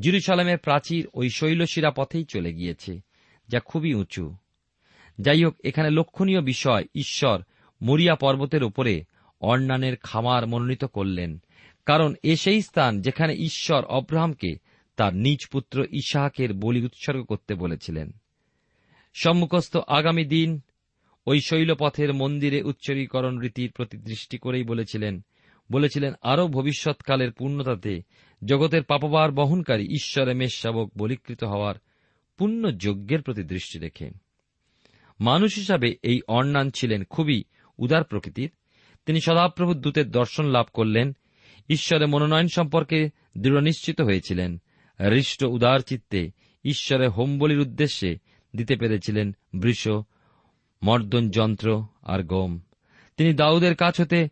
জিরুসালামের 0.00 0.59
প্রাচীর 0.59 1.09
ওই 1.14 1.31
শৈলশিরা 1.31 1.90
পথেই 1.90 2.25
চলে 2.25 2.54
গিয়েছে, 2.54 3.00
যা 3.49 3.61
খুবই 3.61 3.95
উঁচু। 3.95 4.37
যাই 5.21 5.45
হোক 5.45 5.54
এখানে 5.64 5.90
লক্ষণীয় 5.90 6.40
বিষয়, 6.40 6.85
ঈশ্বর 6.95 7.42
মরিয়া 7.83 8.14
পর্বতের 8.14 8.64
উপরে 8.64 9.04
অর্ণানের 9.40 9.97
খামার 9.97 10.47
মনোনীত 10.47 10.85
করলেন। 10.85 11.38
কারণ 11.87 12.14
এ 12.23 12.37
সেই 12.37 12.62
স্থান 12.62 13.00
যেখানে 13.00 13.35
ঈশ্বর 13.35 13.85
অব্রাহামকে 13.85 14.59
তার 14.97 15.14
নিজ 15.14 15.38
পুত্র 15.52 15.87
ইশাহাকের 15.90 16.54
বলি 16.54 16.85
উৎসর্গ 16.85 17.25
করতে 17.25 17.54
বলেছিলেন। 17.54 18.12
সম্মুখস্থ 19.12 19.76
আগামী 19.76 20.25
দিন 20.25 20.61
ওই 21.26 21.40
শৈলপথের 21.40 22.14
মন্দিরে 22.14 22.62
উচ্চরীকরণ 22.62 23.38
রীতির 23.38 23.73
প্রতি 23.73 23.97
দৃষ্টি 23.99 24.38
করেই 24.38 24.64
বলেছিলেন 24.64 25.25
বলেছিলেন, 25.73 26.12
আরও 26.23 26.49
ভবিষ্যৎকালের 26.49 27.33
পূর্ণতাতে 27.33 28.02
জগতের 28.45 28.85
পাপবার 28.85 29.31
বহনকারী 29.31 29.85
ঈশ্বরে 29.85 30.35
মেষশাবক 30.35 30.92
বলিকৃত 30.99 31.45
হওয়ার 31.45 31.75
পূর্ণ 32.38 32.71
যজ্ঞের 32.71 33.23
প্রতি 33.23 33.42
দৃষ্টি 33.42 33.78
রেখে। 33.78 34.11
মানুষ 35.21 35.54
হিসাবে 35.57 35.97
এই 36.02 36.21
অর্ণান 36.28 36.71
ছিলেন 36.71 37.04
খুবই 37.04 37.45
উদার 37.78 38.04
প্রকৃতির। 38.04 38.50
তিনি 39.07 39.21
সদাপ্রভু 39.21 39.75
দূতের 39.75 40.11
দর্শন 40.11 40.47
লাভ 40.47 40.66
করলেন। 40.73 41.16
ঈশ্বরে 41.69 42.07
মনোনয়ন 42.07 42.49
সম্পর্কে 42.54 43.11
দৃঢ় 43.38 43.61
নিশ্চিত 43.61 44.00
হয়েছিলেন। 44.00 44.61
হৃষ্ট 45.11 45.45
উদার 45.45 45.81
চিত্তে 45.81 46.31
ঈশ্বরের 46.64 47.11
হোমবলির 47.11 47.59
উদ্দেশ্যে 47.59 48.19
দিতে 48.56 48.76
পেরেছিলেন 48.76 49.37
বৃষ, 49.54 49.88
মর্দন 50.82 51.30
যন্ত্র 51.30 51.87
আর 52.02 52.23
গম। 52.23 52.61
তিনি 53.16 53.35
দাউদের 53.35 53.75
কাছ 53.75 54.00
হতে 54.00 54.28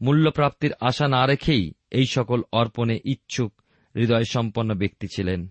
মূল্যপ্রাপ্তির 0.00 0.74
আশা 0.80 1.08
না 1.08 1.26
রেখেই 1.26 1.72
এই 1.90 2.06
সকল 2.06 2.42
অর্পণে 2.52 3.00
ইচ্ছুক 3.04 3.62
হৃদয় 3.96 4.24
সম্পন্ন 4.24 4.74
ব্যক্তি 4.74 5.06
ছিলেন। 5.16 5.48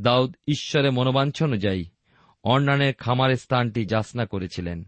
দাউদ 0.00 0.36
ঈশ্বরের 0.46 0.92
মনোবাঞ্ছ 0.92 1.42
অনুযায়ী 1.42 1.84
অর্ণানের 2.44 2.94
খামারের 2.94 3.36
স্থানটি 3.36 3.86
যাচনা 3.86 4.26
করেছিলেন। 4.26 4.84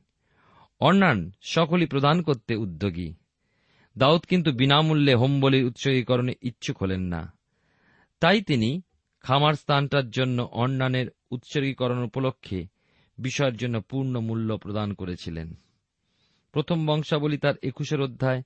অর্ণান 0.81 1.33
সকলই 1.43 1.87
প্রদান 1.87 2.23
করতে 2.23 2.55
উদ্যোগী। 2.55 3.15
দাউদ 3.99 4.21
কিন্তু 4.21 4.53
বিনামূল্যে 4.53 5.15
হোমবলির 5.15 5.65
উৎসর্গীকরণে 5.65 6.33
ইচ্ছুক 6.43 6.83
হলেন 6.83 7.00
না। 7.00 7.33
তাই 8.21 8.43
তিনি 8.43 8.83
খামার 9.21 9.55
স্থানটার 9.55 10.11
জন্য 10.11 10.43
অন্যানের 10.43 11.07
উৎসর্গীকরণ 11.31 12.03
উপলক্ষে 12.03 12.67
বিষয়ের 13.19 13.57
জন্য 13.57 13.81
পূর্ণ 13.81 14.21
মূল্য 14.21 14.59
প্রদান 14.59 14.93
করেছিলেন। 14.93 15.55
প্রথম 16.53 16.87
বংশাবলী 16.87 17.39
তার 17.39 17.55
একুশের 17.62 18.00
অধ্যায়, 18.00 18.43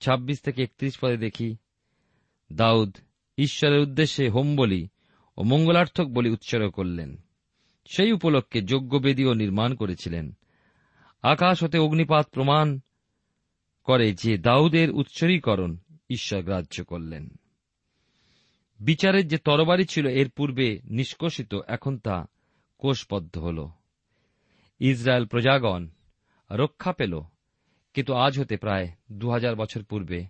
ছাব্বিশ 0.00 0.40
থেকে 0.40 0.62
একত্রিশ 0.62 0.98
পদে 0.98 1.16
দেখি, 1.16 1.56
দাউদ 2.52 2.96
ঈশ্বরের 3.38 3.80
উদ্দেশ্যে 3.80 4.28
হোম 4.28 4.56
বলি 4.56 4.88
ও 5.36 5.42
মঙ্গলার্থক 5.42 6.04
বলি 6.04 6.30
উৎসর্গ 6.30 6.70
করলেন। 6.70 7.16
সেই 7.86 8.12
উপলক্ষে 8.12 8.62
যজ্ঞবেদীও 8.62 9.34
নির্মাণ 9.34 9.74
করেছিলেন। 9.74 10.32
আকাশ 11.22 11.64
হতে 11.64 11.78
অগ্নিপাত 11.78 12.28
প্রমাণ 12.32 12.80
করে 13.84 14.12
যে 14.12 14.38
দাউদের 14.38 14.90
উৎসর্গীকরণ 14.90 15.76
ঈশ্বর 16.10 16.42
গ্রাহ্য 16.42 16.84
করলেন। 16.84 17.30
বিচারের 18.80 19.28
যে 19.28 19.38
তরবারি 19.38 19.84
ছিল 19.84 20.06
এর 20.06 20.30
পূর্বে 20.30 20.80
নিষ্কষিত, 20.84 21.54
এখন 21.66 21.98
তা 21.98 22.26
কোষবদ্ধ 22.78 23.38
হল। 23.38 23.68
ইসরায়েল 24.80 25.26
প্রজাগণ 25.26 25.88
রক্ষা 26.50 26.92
পেল, 26.92 27.20
কিন্তু 27.94 28.14
আজ 28.14 28.38
হতে 28.38 28.56
প্রায় 28.56 28.88
দু 29.12 29.30
হাজার 29.30 29.56
বছর 29.56 29.82
পূর্বে 29.82 30.24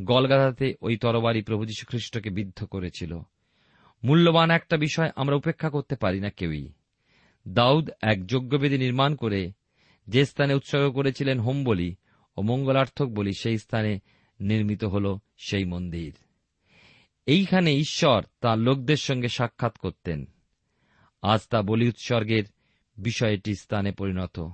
গলগাধাতে 0.00 0.74
ওই 0.80 0.96
তরবারি 0.96 1.42
প্রভু 1.42 1.64
খ্রিস্টকে 1.86 2.30
বিদ্ধ 2.30 2.64
করেছিল। 2.64 3.18
মূল্যবান 4.04 4.50
একটা 4.50 4.76
বিষয় 4.76 5.10
আমরা 5.16 5.36
উপেক্ষা 5.36 5.70
করতে 5.70 5.96
পারি 5.96 6.20
না 6.20 6.30
কেউই। 6.30 6.72
দাউদ 7.48 7.90
এক 8.02 8.26
যজ্ঞবেদী 8.26 8.78
নির্মাণ 8.78 9.14
করে 9.14 9.52
যে 10.08 10.24
স্থানে 10.24 10.54
উৎসর্গ 10.54 10.92
করেছিলেন 10.92 11.40
হোম 11.40 11.64
বলি 11.64 11.94
ও 12.36 12.42
মঙ্গলার্থক 12.42 13.06
বলি, 13.06 13.32
সেই 13.38 13.58
স্থানে 13.58 14.00
নির্মিত 14.40 14.84
হল 14.84 15.18
সেই 15.38 15.64
মন্দির। 15.64 16.14
এইখানে 17.26 17.74
ঈশ্বর 17.74 18.22
তাঁর 18.40 18.58
লোকদের 18.58 18.96
সঙ্গে 18.96 19.28
সাক্ষাৎ 19.28 19.78
করতেন। 19.78 20.26
আজ 21.22 21.40
তা 21.50 21.62
বলি 21.62 21.88
উৎসর্গের 21.88 22.44
বিষয়টি 22.96 23.54
স্থানে 23.54 23.92
পরিণত। 23.92 24.48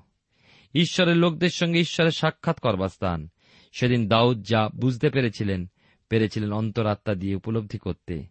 ঈশ্বরের 0.74 1.16
লোকদের 1.16 1.50
সঙ্গে 1.50 1.80
ঈশ্বরের 1.80 2.10
সাক্ষাৎ 2.10 2.60
করবার 2.60 2.88
স্থান। 2.88 3.28
সেদিন 3.72 4.08
দাউদ 4.08 4.42
যা 4.42 4.68
বুঝতে 4.68 5.10
পেরেছিলেন 5.10 5.70
পেরেছিলেন 6.08 6.52
অন্তরাত্মা 6.52 7.14
দিয়ে 7.14 7.34
উপলব্ধি 7.34 7.78
করতে। 7.78 8.26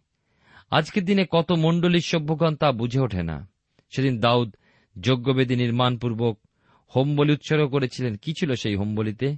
আজকের 0.70 1.04
দিনে 1.04 1.26
কত 1.30 1.52
মণ্ডলীর 1.52 2.00
সভ্যগণ 2.00 2.56
তা 2.56 2.72
বুঝে 2.72 3.00
ওঠে 3.00 3.22
না। 3.22 3.48
সেদিন 3.90 4.20
দাউদ 4.20 4.56
যজ্ঞবেদী 5.00 5.56
নির্মাণপূর্বক 5.56 6.40
হোমবলি 6.96 7.32
উৎসর্গ 7.32 7.68
করেছিলেন। 7.68 8.14
কি 8.14 8.32
ছিল 8.32 8.54
সেই 8.54 8.76
হোমবলিতে? 8.76 9.36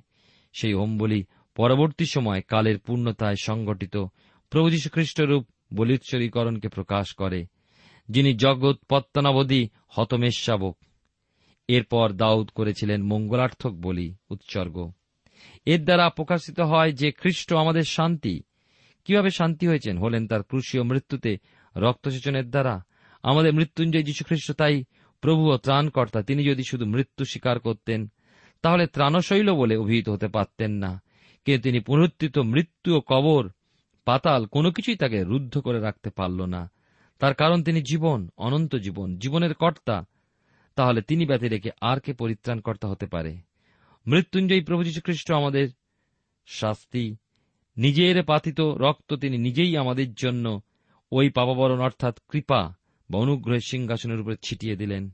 সেই 0.52 0.74
হোমবলি 0.74 1.24
পরবর্তী 1.54 2.06
সময় 2.06 2.40
কালের 2.40 2.78
পূর্ণতায় 2.78 3.34
সংগঠিত 3.42 3.96
প্রভু 4.54 4.70
যীশু 4.70 4.90
খ্রিস্টরূপ 4.90 5.46
বলি 5.74 5.92
উৎসর্গীকরণকে 5.94 6.68
প্রকাশ 6.68 7.14
করে, 7.14 7.46
যিনি 8.08 8.34
জগৎ 8.34 8.76
পত্তনাবধি 8.88 9.68
হতমেশাবক 9.88 10.78
এরপর 11.68 12.12
দাউদ 12.12 12.48
করেছিলেন 12.48 13.02
মঙ্গলার্থক 13.02 13.70
বলি, 13.70 14.14
উৎসর্গ। 14.30 14.92
এর 15.66 15.84
দ্বারা 15.84 16.10
প্রকাশিত 16.10 16.60
হয় 16.60 16.92
যে 16.92 17.12
খ্রিস্ট 17.12 17.52
আমাদের 17.52 17.82
শান্তি। 17.82 18.42
কীভাবে 19.04 19.30
শান্তি 19.30 19.66
হয়েছেন? 19.66 19.98
হলেন 19.98 20.28
তার 20.28 20.42
ক্রুশীয় 20.42 20.82
মৃত্যুতে 20.82 21.38
রক্তসেচনের 21.76 22.50
দ্বারা। 22.50 22.82
আমাদের 23.22 23.54
মৃত্যুঞ্জয় 23.54 24.02
যীশুখ্রিস্ট 24.02 24.52
তাই 24.52 24.84
প্রভু 25.20 25.52
ও 25.52 25.56
ত্রাণকর্তা। 25.56 26.22
তিনি 26.22 26.44
যদি 26.44 26.62
শুধু 26.70 26.86
মৃত্যু 26.86 27.24
স্বীকার 27.24 27.60
করতেন, 27.60 28.10
তাহলে 28.62 28.86
ত্রাণশৈল 28.86 29.54
বলে 29.54 29.76
অভিহিত 29.76 30.08
হতে 30.08 30.28
পারতেন 30.28 30.72
না। 30.72 31.02
কিন্তু 31.44 31.62
তিনি 31.62 31.80
পুনরুত্থিত 31.80 32.38
মৃত্যু 32.38 32.96
ও 32.96 33.00
কবর 33.00 33.50
পাতাল 34.04 34.46
কোনো 34.46 34.72
কিছুই 34.72 34.96
তাকে 34.96 35.24
রুদ্ধ 35.24 35.58
করে 35.58 35.80
রাখতে 35.80 36.10
পারল 36.10 36.44
না। 36.44 36.70
তার 37.18 37.34
কারণ 37.34 37.62
তিনি 37.62 37.82
জীবন, 37.82 38.28
অনন্ত 38.36 38.76
জীবন, 38.76 39.18
জীবনের 39.18 39.54
কর্তা। 39.54 40.04
তাহলে 40.74 41.02
তিনি 41.02 41.26
ব্যথে 41.26 41.48
রেখে 41.48 41.70
আর 41.80 42.00
কে 42.00 42.12
পরিত্রাণকর্তা 42.12 42.88
হতে 42.88 43.06
পারে? 43.06 43.36
মৃত্যুঞ্জয়ী 44.06 44.64
প্রভু 44.64 44.84
যীশুখ্রিস্ট 44.84 45.32
আমাদের 45.32 45.68
শাস্তি। 46.46 47.16
নিজের 47.76 48.24
পাতিত 48.24 48.60
রক্ত 48.60 49.14
তিনি 49.14 49.38
নিজেই 49.38 49.76
আমাদের 49.76 50.14
জন্য 50.14 50.60
ওই 51.12 51.30
পাপাবরণ 51.30 51.80
অর্থাৎ 51.80 52.18
কৃপা 52.28 52.74
বা 53.10 53.18
অনুগ্রহের 53.18 53.60
সিংহাসনের 53.60 54.20
উপরে 54.20 54.36
ছিটিয়ে 54.44 54.76
দিলেন। 54.76 55.10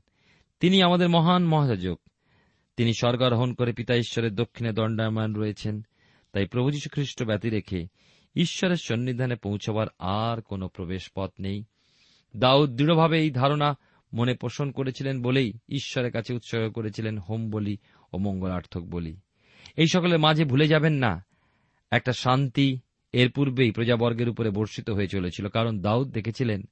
তিনি 0.59 0.83
আমাদের 0.83 1.09
মহান 1.09 1.45
মহাযাজক। 1.45 1.99
তিনি 2.77 2.93
স্বর্গারোহণ 2.93 3.53
করে 3.53 3.73
পিতা 3.73 3.95
ঈশ্বরের 3.95 4.35
দক্ষিণে 4.35 4.71
দণ্ডায়মান 4.71 5.33
রয়েছেন। 5.33 5.81
তাই 6.31 6.45
প্রভু 6.45 6.69
খ্রিস্ট 6.91 7.23
ব্যতি 7.23 7.49
রেখে 7.49 7.87
ঈশ্বরের 8.35 8.77
সন্নিধানে 8.77 9.35
পৌঁছবার 9.35 9.87
আর 9.99 10.41
কোনো 10.41 10.67
প্রবেশ 10.67 11.11
পথ 11.15 11.31
নেই। 11.39 11.63
দাউদ 12.35 12.69
দৃঢ়ভাবে 12.69 13.19
এই 13.19 13.31
ধারণা 13.31 13.77
মনে 14.13 14.33
পোষণ 14.33 14.71
করেছিলেন 14.71 15.21
বলেই 15.21 15.53
ঈশ্বরের 15.69 16.11
কাছে 16.11 16.33
উৎসর্গ 16.33 16.71
করেছিলেন 16.71 17.17
হোম 17.17 17.49
বলি 17.49 17.77
ও 18.13 18.17
মঙ্গলার্থক 18.17 18.81
বলি। 18.81 19.19
এই 19.77 19.87
সকলের 19.87 20.19
মাঝে 20.19 20.45
ভুলে 20.45 20.67
যাবেন 20.67 20.93
না, 20.93 21.25
একটা 21.91 22.13
শান্তি 22.13 22.79
এর 23.13 23.31
পূর্বেই 23.31 23.71
প্রজাবর্গের 23.71 24.29
উপরে 24.29 24.49
বর্ষিত 24.49 24.89
হয়ে 24.89 25.07
চলেছিল, 25.07 25.47
কারণ 25.47 25.81
দাউদ 25.81 26.11
দেখেছিলেন, 26.11 26.63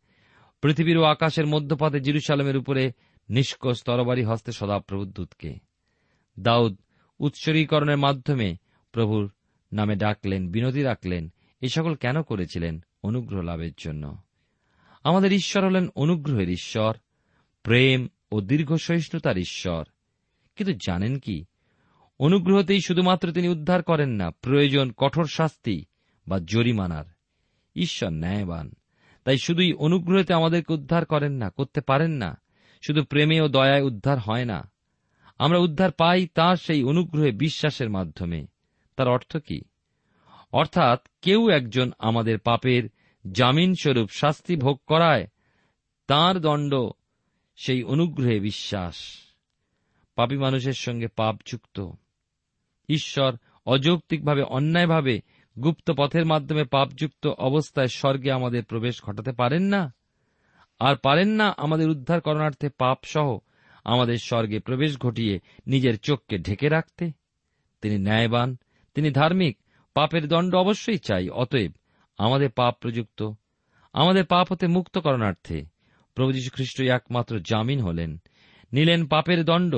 পৃথিবীর 0.61 0.97
ও 0.97 1.03
আকাশের 1.03 1.47
মধ্যপথে 1.47 1.99
জিরুসালামের 1.99 2.57
উপরে 2.57 2.91
নিষ্কোষ 3.29 3.83
তরবারি 3.83 4.23
হস্তে 4.23 4.51
সদাপ্রভু 4.51 5.05
দূতকে। 5.05 5.55
দাউদ 6.39 6.77
উৎসর্গীকরণের 7.19 7.97
মাধ্যমে 7.97 8.55
প্রভুর 8.91 9.31
নামে 9.73 9.95
ডাকলেন, 9.95 10.51
বিনতি 10.51 10.81
রাখলেন 10.81 11.31
এই 11.61 11.69
সকল 11.69 11.95
কেন 11.95 12.21
করেছিলেন 12.21 12.83
অনুগ্রহ 13.03 13.41
লাভের 13.41 13.71
জন্য? 13.77 14.17
আমাদের 15.03 15.33
ঈশ্বর 15.33 15.65
হলেন 15.65 15.87
অনুগ্রহের 15.95 16.49
ঈশ্বর, 16.49 16.97
প্রেম 17.63 18.07
ও 18.31 18.41
দীর্ঘ 18.41 18.75
সহিষ্ণুতার 18.75 19.37
ঈশ্বর। 19.37 19.83
কিন্তু 20.55 20.77
জানেন 20.85 21.19
কি? 21.19 21.45
অনুগ্রহতেই 22.19 22.79
শুধুমাত্র 22.81 23.31
তিনি 23.31 23.47
উদ্ধার 23.47 23.83
করেন 23.83 24.09
না, 24.09 24.31
প্রয়োজন, 24.31 24.91
কঠোর 24.97 25.27
শাস্তি 25.27 25.85
বা 26.27 26.39
জরিমানার। 26.39 27.05
ঈশ্বর 27.75 28.09
ন্যায়বান, 28.09 28.71
তাই 29.23 29.37
শুধুই 29.37 29.73
অনুগ্রহতে 29.73 30.33
আমাদেরকে 30.33 30.73
উদ্ধার 30.73 31.05
করেন 31.05 31.31
না, 31.31 31.49
করতে 31.49 31.81
পারেন 31.81 32.11
না। 32.11 32.41
শুধু 32.81 33.03
প্রেমে 33.03 33.41
ও 33.41 33.47
দয়ায় 33.47 33.81
উদ্ধার 33.81 34.19
হয় 34.19 34.45
না। 34.45 34.71
আমরা 35.37 35.57
উদ্ধার 35.57 35.91
পাই 35.91 36.27
তার 36.27 36.55
সেই 36.55 36.83
অনুগ্রহে 36.83 37.31
বিশ্বাসের 37.31 37.89
মাধ্যমে। 37.89 38.47
তার 38.95 39.07
অর্থ 39.07 39.37
কি? 39.37 39.61
অর্থাৎ 40.51 41.07
কেউ 41.21 41.49
একজন 41.49 41.91
আমাদের 41.99 42.39
পাপের 42.39 42.89
জামিন 43.31 43.73
স্বরূপ 43.81 44.09
শাস্তি 44.09 44.55
ভোগ 44.55 44.79
করায়, 44.87 45.27
তার 46.07 46.39
দণ্ড 46.39 46.75
সেই 47.55 47.83
অনুগ্রহে 47.83 48.39
বিশ্বাস। 48.39 48.95
পাপী 50.15 50.37
মানুষের 50.37 50.73
সঙ্গে 50.73 51.07
পাপ 51.07 51.35
যুক্ত। 51.45 51.89
ঈশ্বর 52.89 53.35
অযৌক্তিকভাবে, 53.65 54.41
অন্যায়ভাবে 54.41 55.21
গুপ্ত 55.63 55.91
পথের 55.97 56.25
মাধ্যমে 56.25 56.63
পাপযুক্ত 56.63 57.27
অবস্থায় 57.27 57.87
স্বর্গে 57.87 58.31
আমাদের 58.31 58.63
প্রবেশ 58.63 59.03
ঘটাতে 59.03 59.31
পারেন 59.31 59.63
না? 59.63 59.93
আর 60.79 60.95
পারেন 60.95 61.27
না 61.27 61.53
আমাদের 61.57 61.89
উদ্ধার 61.89 62.21
করণার্থে 62.21 62.69
পাপ 62.69 62.97
সহ 63.03 63.37
আমাদের 63.83 64.17
স্বর্গে 64.17 64.59
প্রবেশ 64.59 64.97
ঘটিয়ে 64.97 65.39
নিজের 65.67 65.99
চোখকে 65.99 66.37
ঢেকে 66.37 66.69
রাখতে? 66.69 67.11
তিনি 67.81 67.97
ন্যায়বান, 67.97 68.57
তিনি 68.93 69.11
ধার্মিক 69.11 69.57
পাপের 69.99 70.27
দণ্ড 70.27 70.55
অবশ্যই 70.55 70.97
চাই, 70.97 71.29
অতএব 71.29 71.71
আমাদের 72.17 72.49
পাপ 72.51 72.77
প্রযুক্ত। 72.81 73.31
আমাদের 73.93 74.25
পাপ 74.25 74.51
হতে 74.51 74.67
মুক্ত 74.67 74.97
করণার্থে 74.97 75.65
প্রভু 76.15 76.31
যীশু 76.31 76.49
খ্রিস্ট 76.53 76.81
একমাত্র 76.81 77.39
জামিন 77.39 77.79
হলেন, 77.81 78.21
নিলেন 78.73 79.07
পাপের 79.07 79.45
দণ্ড, 79.45 79.75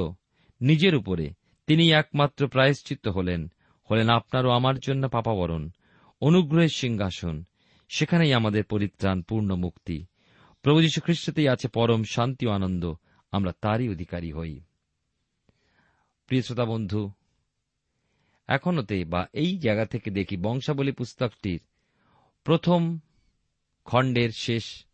নিজের 0.62 0.96
উপরে 0.96 1.34
তিনি 1.68 1.92
একমাত্র 1.92 2.48
প্রায়শ্চিত্ত 2.48 3.08
হলেন 3.08 3.51
হলেন 3.90 4.10
আপনার 4.10 4.46
ও 4.46 4.50
আমার 4.50 4.80
জন্য 4.80 5.10
পাপাবরণ, 5.10 5.70
অনুগ্রহের 6.22 6.70
সিংহাসন, 6.70 7.44
সেখানেই 7.90 8.34
আমাদের 8.34 8.63
পরিত্রাণ, 8.63 9.22
পূর্ণ 9.22 9.56
মুক্তি। 9.56 10.06
প্রভু 10.62 10.82
যীশু 10.82 11.01
খ্রিস্টতেই 11.01 11.48
আছে 11.48 11.68
পরম 11.68 12.04
শান্তি 12.04 12.48
ও 12.48 12.51
আনন্দ, 12.51 12.94
আমরা 13.32 13.51
তারই 13.62 13.90
অধিকারী 13.90 14.32
হই। 14.32 14.62
প্রিয় 16.28 16.42
শ্রোতা 16.42 16.66
বন্ধু 16.66 17.12
এখনতে 18.48 19.06
বা 19.06 19.28
এই 19.34 19.58
জায়গা 19.58 19.86
থেকে 19.86 20.12
দেখি 20.12 20.38
বংশাবলী 20.38 20.92
পুস্তকটির 20.92 21.60
প্রথম 22.44 23.00
খণ্ডের 23.86 24.30
শেষ 24.30 24.86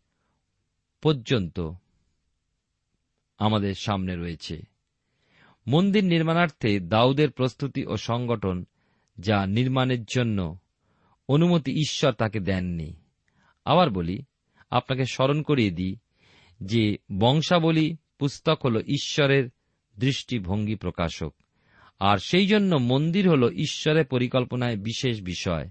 পর্যন্ত 1.02 1.70
আমাদের 3.38 3.74
সামনে 3.74 4.16
রয়েছে। 4.16 4.62
মন্দির 5.66 6.04
নির্মাণার্থে 6.04 6.80
দাউদের 6.80 7.30
প্রস্তুতি 7.30 7.86
ও 7.86 7.96
সংগঠন 7.96 8.64
যা 9.18 9.46
নির্মাণের 9.46 10.04
জন্য 10.04 10.58
অনুমতি 11.28 11.72
ঈশ্বর 11.72 12.12
তাকে 12.12 12.40
দেননি। 12.40 13.00
আবার 13.64 13.90
বলি, 13.90 14.22
আপনাকে 14.70 15.04
স্মরণ 15.04 15.42
করিয়ে 15.42 15.70
দিই 15.70 15.96
যে 16.62 16.96
বংশাবলী 17.18 17.96
পুস্তক 18.18 18.58
হল 18.64 18.80
ঈশ্বরের 18.80 19.48
দৃষ্টিভঙ্গি 19.98 20.74
প্রকাশক। 20.74 21.34
আর 21.98 22.18
সেই 22.18 22.46
জন্য 22.46 22.76
মন্দির 22.76 23.30
হল 23.30 23.52
ঈশ্বরের 23.52 24.04
পরিকল্পনায় 24.04 24.76
বিশেষ 24.76 25.22
বিষয়, 25.22 25.70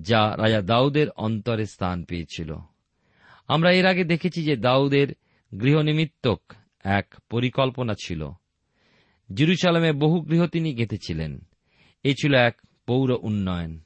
যা 0.00 0.34
রাজা 0.38 0.62
দাউদের 0.62 1.10
অন্তরে 1.10 1.66
স্থান 1.66 2.04
পেয়েছিল। 2.04 2.56
আমরা 3.48 3.72
এর 3.72 3.86
আগে 3.86 4.04
দেখেছি 4.04 4.44
যে 4.44 4.56
দাউদের 4.56 5.08
গৃহনিমিত্তক 5.60 6.42
এক 6.84 7.14
পরিকল্পনা 7.30 7.94
ছিল। 8.04 8.30
জিরুসালামে 9.34 9.92
বহু 9.92 10.20
গৃহ 10.20 10.46
তিনি 10.46 10.74
গেঁথেছিলেন। 10.74 11.40
এ 12.04 12.14
ছিল 12.14 12.34
এক 12.34 12.60
পৌর 12.86 13.18
উন্নয়ন। 13.22 13.80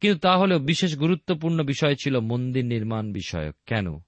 কিন্তু 0.00 0.18
তাহলেও 0.18 0.58
বিশেষ 0.58 0.96
গুরুত্বপূর্ণ 0.96 1.62
বিষয় 1.62 1.94
ছিল 1.94 2.20
মন্দির 2.20 2.64
নির্মাণ 2.64 3.12
বিষয়ক। 3.12 3.56
কেন? 3.66 3.98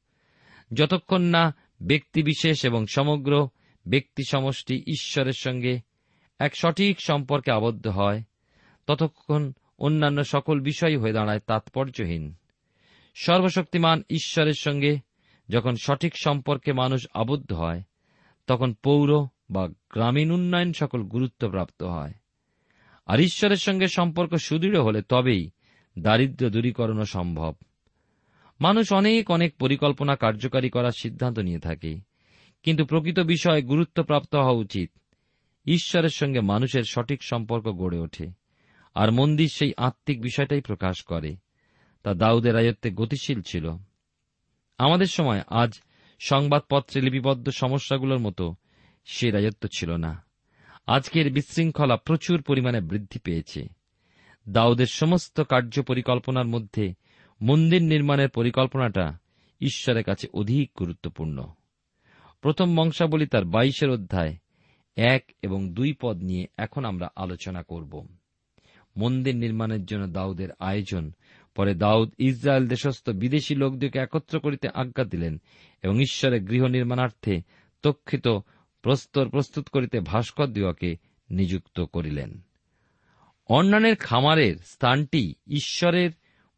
যতক্ষণ 0.74 1.22
না 1.22 1.54
ব্যক্তিবিশেষ 1.82 2.64
এবং 2.64 2.86
সমগ্র 2.86 3.48
ব্যক্তি 3.88 4.22
সমষ্টি 4.28 4.76
ঈশ্বরের 4.86 5.32
সঙ্গে 5.32 5.80
এক 6.38 6.56
সঠিক 6.56 7.00
সম্পর্কে 7.00 7.50
আবদ্ধ 7.52 7.86
হয়, 7.86 8.22
ততক্ষণ 8.86 9.52
অন্যান্য 9.78 10.24
সকল 10.24 10.60
বিষয় 10.60 10.98
হয়ে 10.98 11.12
দাঁড়ায় 11.12 11.38
তাৎপর্যহীন। 11.38 12.34
সর্বশক্তিমান 13.14 14.02
ঈশ্বরের 14.10 14.54
সঙ্গে 14.58 14.98
যখন 15.48 15.74
সঠিক 15.82 16.12
সম্পর্কে 16.16 16.72
মানুষ 16.72 17.06
আবদ্ধ 17.14 17.52
হয়, 17.52 17.82
তখন 18.46 18.74
পৌর 18.74 19.28
বা 19.50 19.68
গ্রামীণ 19.68 20.30
উন্নয়ন 20.30 20.72
সকল 20.72 21.02
গুরুত্বপ্রাপ্ত 21.02 21.82
হয়। 21.82 22.12
আর 23.06 23.20
ঈশ্বরের 23.20 23.56
সঙ্গে 23.56 23.88
সম্পর্ক 23.88 24.34
সুদৃঢ় 24.34 24.82
হলে 24.82 25.02
তবেই 25.02 25.50
দারিদ্র 25.98 26.50
দূরীকরণও 26.50 27.04
সম্ভব। 27.04 27.54
মানুষ 28.60 28.92
অনেক 28.92 29.30
অনেক 29.30 29.56
পরিকল্পনা 29.56 30.16
কার্যকারী 30.16 30.70
করার 30.70 30.92
সিদ্ধান্ত 30.98 31.38
নিয়ে 31.38 31.58
থাকে, 31.58 32.00
কিন্তু 32.62 32.84
প্রকৃত 32.84 33.20
বিষয় 33.20 33.62
গুরুত্বপ্রাপ্ত 33.62 34.34
হওয়া 34.34 34.52
উচিত। 34.52 34.90
ঈশ্বরের 35.66 36.08
সঙ্গে 36.08 36.40
মানুষের 36.40 36.82
সঠিক 36.82 37.22
সম্পর্ক 37.22 37.64
গড়ে 37.64 37.98
ওঠে, 37.98 38.26
আর 38.94 39.12
মন্দির 39.12 39.48
সেই 39.48 39.72
আত্মিক 39.76 40.20
বিষয়টাই 40.20 40.60
প্রকাশ 40.60 41.02
করে। 41.02 41.36
তা 42.02 42.14
দাউদের 42.14 42.54
রাজত্বে 42.54 42.90
গতিশীল 42.90 43.42
ছিল। 43.42 43.70
আমাদের 44.78 45.06
সময় 45.06 45.42
আজ 45.48 45.80
সংবাদপত্রে 46.18 47.00
লিপিবদ্ধ 47.00 47.50
সমস্যাগুলোর 47.50 48.18
মতো 48.18 48.54
সে 49.04 49.30
রাজত্ব 49.30 49.68
ছিল 49.76 49.96
না। 49.96 50.24
আজকের 50.86 51.32
বিশৃঙ্খলা 51.32 51.96
প্রচুর 51.96 52.42
পরিমাণে 52.42 52.80
বৃদ্ধি 52.80 53.18
পেয়েছে। 53.18 53.68
দাউদের 54.48 54.86
সমস্ত 54.86 55.40
কার্য 55.40 55.82
পরিকল্পনার 55.82 56.46
মধ্যে 56.46 56.94
মন্দির 57.42 57.82
নির্মাণের 57.82 58.28
পরিকল্পনাটা 58.28 59.18
ঈশ্বরের 59.60 60.04
কাছে 60.04 60.28
অধিক 60.34 60.70
গুরুত্বপূর্ণ। 60.78 61.44
প্রথম 62.40 62.76
বংশাবলী 62.76 63.26
তার 63.26 63.44
বাইশের 63.44 63.90
অধ্যায় 63.90 64.36
এক 64.96 65.24
এবং 65.42 65.74
দুই 65.74 65.94
পদ 66.00 66.16
নিয়ে 66.22 66.46
এখন 66.56 66.84
আমরা 66.84 67.08
আলোচনা 67.16 67.62
করব। 67.62 68.06
মন্দির 68.96 69.36
নির্মাণের 69.36 69.84
জন্য 69.84 70.06
দাউদের 70.06 70.48
আয়োজন। 70.58 71.12
পরে 71.54 71.74
দাউদ 71.74 72.12
ইসরায়েল 72.18 72.68
দেশস্থ 72.68 73.10
বিদেশি 73.10 73.54
লোকদেরকে 73.54 73.98
একত্র 73.98 74.40
করিতে 74.40 74.68
আজ্ঞা 74.74 75.04
দিলেন 75.04 75.40
এবং 75.82 76.00
ঈশ্বরের 76.00 76.44
গৃহ 76.44 76.66
নির্মাণার্থে 76.66 77.42
তক্ষিত 77.82 78.28
প্রস্তর 78.82 79.28
প্রস্তুত 79.28 79.68
করিতে 79.68 80.00
ভাস্কর 80.00 80.46
দিওয়াকে 80.46 80.96
নিযুক্ত 81.30 81.80
করিলেন। 81.80 82.40
অন্যানের 83.46 83.96
খামারের 83.96 84.56
স্থানটি 84.56 85.34
ঈশ্বরের 85.46 86.10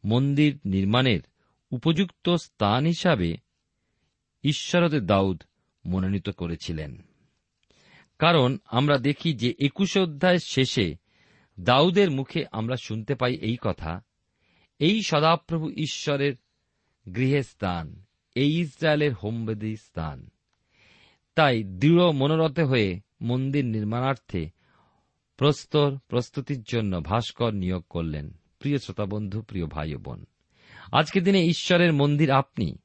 মন্দির 0.05 0.59
নির্মাণের 0.65 1.19
উপযুক্ত 1.71 2.29
স্থান 2.29 2.85
হিসাবে 2.85 3.37
ঈশ্বরদের 4.43 5.05
দাউদ 5.05 5.43
মনোনীত 5.85 6.29
করেছিলেন। 6.29 7.06
কারণ 8.19 8.57
আমরা 8.65 8.97
দেখি 8.97 9.33
যে 9.33 9.53
একুশ 9.59 9.97
অধ্যায়ের 9.97 10.39
শেষে 10.39 10.95
দাউদের 11.59 12.11
মুখে 12.11 12.45
আমরা 12.51 12.75
শুনতে 12.75 13.15
পাই 13.15 13.35
এই 13.35 13.57
কথা, 13.61 14.01
এই 14.79 15.03
সদাপ্রভু 15.03 15.69
ঈশ্বরের 15.69 16.33
গৃহে 17.15 17.43
স্থান, 17.43 18.05
এই 18.35 18.59
ইসরায়েলের 18.59 19.13
হোমবেদী 19.13 19.75
স্থান। 19.75 20.29
তাই 21.35 21.63
দৃঢ় 21.63 22.11
মনোরথে 22.11 22.63
হয়ে 22.63 22.99
মন্দির 23.21 23.65
নির্মাণার্থে 23.65 24.49
প্রস্তর 25.37 25.97
প্রস্তুতির 26.07 26.61
জন্য 26.61 27.01
ভাস্কর 27.01 27.53
নিয়োগ 27.53 27.83
করলেন। 27.89 28.33
প্রিয় 28.59 28.77
শ্রোতা 28.77 29.05
বন্ধু 29.05 29.41
প্রিয় 29.41 29.65
ভাই 29.65 29.95
বোন, 29.95 30.25
আজকের 30.91 31.23
দিনে 31.23 31.45
ঈশ্বরের 31.45 31.93
মন্দির 31.93 32.31
আপনি, 32.31 32.77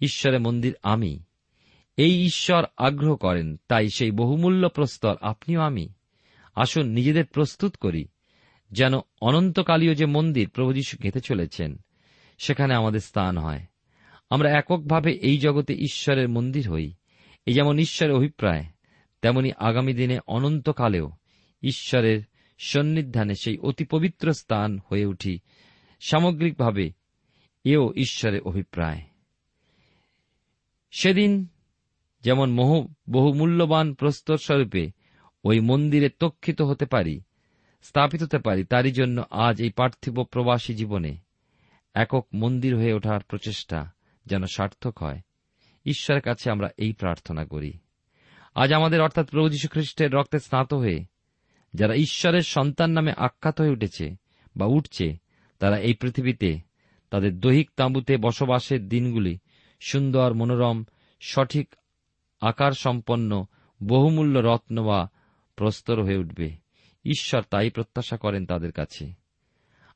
ঈশ্বরের 0.00 0.40
মন্দির 0.40 0.74
আমি 0.82 1.22
এই 1.96 2.24
ঈশ্বর 2.24 2.64
আগ্রহ 2.76 3.16
করেন, 3.16 3.56
তাই 3.68 3.88
সেই 3.88 4.10
বহুমূল্য 4.10 4.68
প্রস্তর 4.68 5.16
আপনিও 5.20 5.60
আমি। 5.60 5.88
আসুন 6.54 6.86
নিজেদের 6.86 7.24
প্রস্তুত 7.24 7.76
করি, 7.76 8.08
যেন 8.70 8.92
অনন্তকালীয় 9.20 9.94
যে 9.94 10.06
মন্দির 10.06 10.50
প্রভু 10.50 10.72
যীশু 10.72 10.96
চলেছেন, 11.24 11.78
সেখানে 12.38 12.74
আমাদের 12.74 13.00
স্থান 13.00 13.38
হয়। 13.38 13.60
আমরা 14.30 14.50
এককভাবে 14.50 15.12
এই 15.12 15.38
জগতে 15.38 15.74
ঈশ্বরের 15.74 16.28
মন্দির 16.28 16.70
হই 16.70 16.92
এই 17.46 17.54
যেমন 17.54 17.78
ঈশ্বরের 17.78 18.14
অভিপ্রায়, 18.14 18.64
তেমনি 19.22 19.52
আগামী 19.56 19.94
দিনে 19.94 20.18
অনন্তকালেও 20.26 21.10
ঈশ্বরের 21.62 22.22
সন্নিধানে 22.58 23.34
সেই 23.34 23.58
অতি 23.58 23.84
পবিত্র 23.84 24.32
স্থান 24.32 24.78
হয়ে 24.90 25.06
উঠি, 25.06 25.38
সামগ্রিকভাবে 26.00 26.92
এও 27.64 27.92
ঈশ্বরের 27.96 28.40
অভিপ্রায়। 28.40 29.00
সেদিন 30.90 31.46
যেমন 32.20 32.52
মোহ 32.52 32.86
বহু 33.10 33.32
মূল্যবান 33.32 33.94
প্রস্তর 33.94 34.38
স্বরূপে 34.38 34.90
ওই 35.44 35.60
মন্দিরে 35.60 36.08
তক্ষিত 36.08 36.62
হতে 36.62 36.86
পারি, 36.86 37.20
স্থাপিত 37.82 38.22
হতে 38.22 38.38
পারি, 38.38 38.64
তারই 38.64 38.92
জন্য 38.92 39.24
আজ 39.30 39.62
এই 39.62 39.70
পার্থিব 39.70 40.24
প্রবাসী 40.24 40.74
জীবনে 40.74 41.16
একক 41.94 42.26
মন্দির 42.34 42.76
হয়ে 42.76 42.92
ওঠার 42.92 43.20
প্রচেষ্টা 43.20 43.90
যেন 44.26 44.44
সার্থক 44.44 45.02
হয়। 45.02 45.20
ঈশ্বরের 45.84 46.22
কাছে 46.22 46.50
আমরা 46.50 46.68
এই 46.76 46.92
প্রার্থনা 46.92 47.44
করি। 47.44 47.72
আজ 48.54 48.72
আমাদের 48.72 49.00
অর্থাৎ 49.00 49.30
প্রভু 49.30 49.48
যীশু 49.48 49.68
খ্রিস্টের 49.68 50.12
রক্তে 50.12 50.38
স্নাত 50.38 50.74
হয়ে 50.74 51.04
যারা 51.74 51.94
ঈশ্বরের 51.94 52.42
সন্তান 52.42 52.90
নামে 52.90 53.12
আখ্যাত 53.16 53.60
হয়ে 53.60 53.70
উঠেছে 53.70 54.16
বা 54.56 54.66
উঠছে, 54.66 55.16
তারা 55.58 55.78
এই 55.78 55.94
পৃথিবীতে 55.94 56.58
তাদের 57.10 57.40
দৈহিক 57.40 57.70
তাঁবুতে 57.76 58.16
বসবাসের 58.16 58.88
দিনগুলি 58.88 59.38
সুন্দর, 59.80 60.34
মনোরম, 60.34 60.84
সঠিক 61.20 61.74
আকার 62.40 62.72
সম্পন্ন 62.72 63.44
বহুমূল্য 63.82 64.38
রত্ন 64.38 64.84
বা 64.84 65.08
প্রস্তর 65.56 66.02
হয়ে 66.02 66.16
উঠবে। 66.16 66.56
ঈশ্বর 67.04 67.42
তাই 67.50 67.70
প্রত্যাশা 67.70 68.16
করেন 68.16 68.46
তাদের 68.46 68.72
কাছে। 68.72 69.12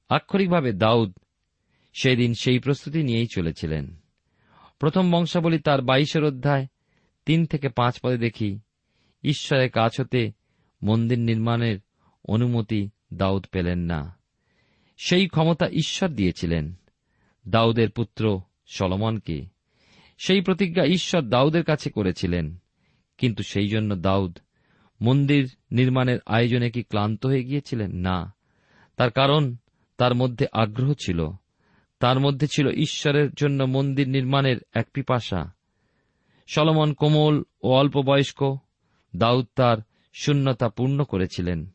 আক্ষরিকভাবে 0.09 0.72
দাউদ 0.72 1.12
সেই 2.00 2.16
দিন 2.16 2.35
সেই 2.35 2.59
প্রস্তুতি 2.59 3.03
নিয়েই 3.03 3.26
চলেছিলেন। 3.35 3.96
প্রথম 4.79 5.11
বংশাবলী 5.11 5.59
তার 5.59 5.83
বাইশের 5.83 6.24
অধ্যায় 6.24 6.66
তিন 7.26 7.46
থেকে 7.46 7.68
পাঁচ 7.68 8.00
পদে 8.00 8.18
দেখি 8.18 8.61
ঈশ্বরের 9.22 9.70
কাছ 9.70 10.00
হতে 10.00 10.33
মন্দির 10.83 11.18
নির্মাণের 11.18 11.79
অনুমতি 12.24 12.90
দাউদ 13.14 13.46
পেলেন 13.46 13.79
না। 13.79 14.18
সেই 14.98 15.29
ক্ষমতা 15.29 15.68
ঈশ্বর 15.68 16.09
দিয়েছিলেন, 16.09 16.74
দাউদের 17.48 17.90
পুত্র 17.90 18.40
সলমনকে। 18.66 19.60
সেই 20.26 20.40
প্রতিজ্ঞা 20.40 20.85
ঈশ্বর 20.85 21.22
দাউদের 21.22 21.64
কাছে 21.64 21.90
করেছিলেন। 21.90 22.59
কিন্তু 23.18 23.42
সেই 23.42 23.68
জন্য 23.68 23.96
দাউদ 23.96 24.38
মন্দির 25.02 25.50
নির্মাণের 25.70 26.18
আয়োজনে 26.26 26.70
কি 26.70 26.83
ক্লান্ত 26.83 27.26
হয়ে 27.26 27.44
গিয়েছিলেন? 27.44 27.92
না। 27.92 28.35
তার 28.96 29.11
কারণ 29.11 29.56
তার 29.96 30.14
মধ্যে 30.14 30.46
আগ্রহ 30.52 30.94
ছিল। 30.94 31.28
তার 32.00 32.20
মধ্যে 32.20 32.46
ছিল 32.46 32.68
ঈশ্বরের 32.68 33.35
জন্য 33.35 33.64
মন্দির 33.64 34.09
নির্মাণের 34.09 34.56
এক 34.74 34.87
পিপাসা। 34.92 35.52
সলমন 36.48 36.92
কোমল 36.92 37.42
ও 37.62 37.72
অল্প 37.72 37.98
বয়স্ক, 37.98 38.59
দাউদ 39.16 39.46
তার 39.56 39.78
শূন্যতা 40.20 40.68
পূর্ণ 40.68 41.04
করেছিলেন। 41.04 41.70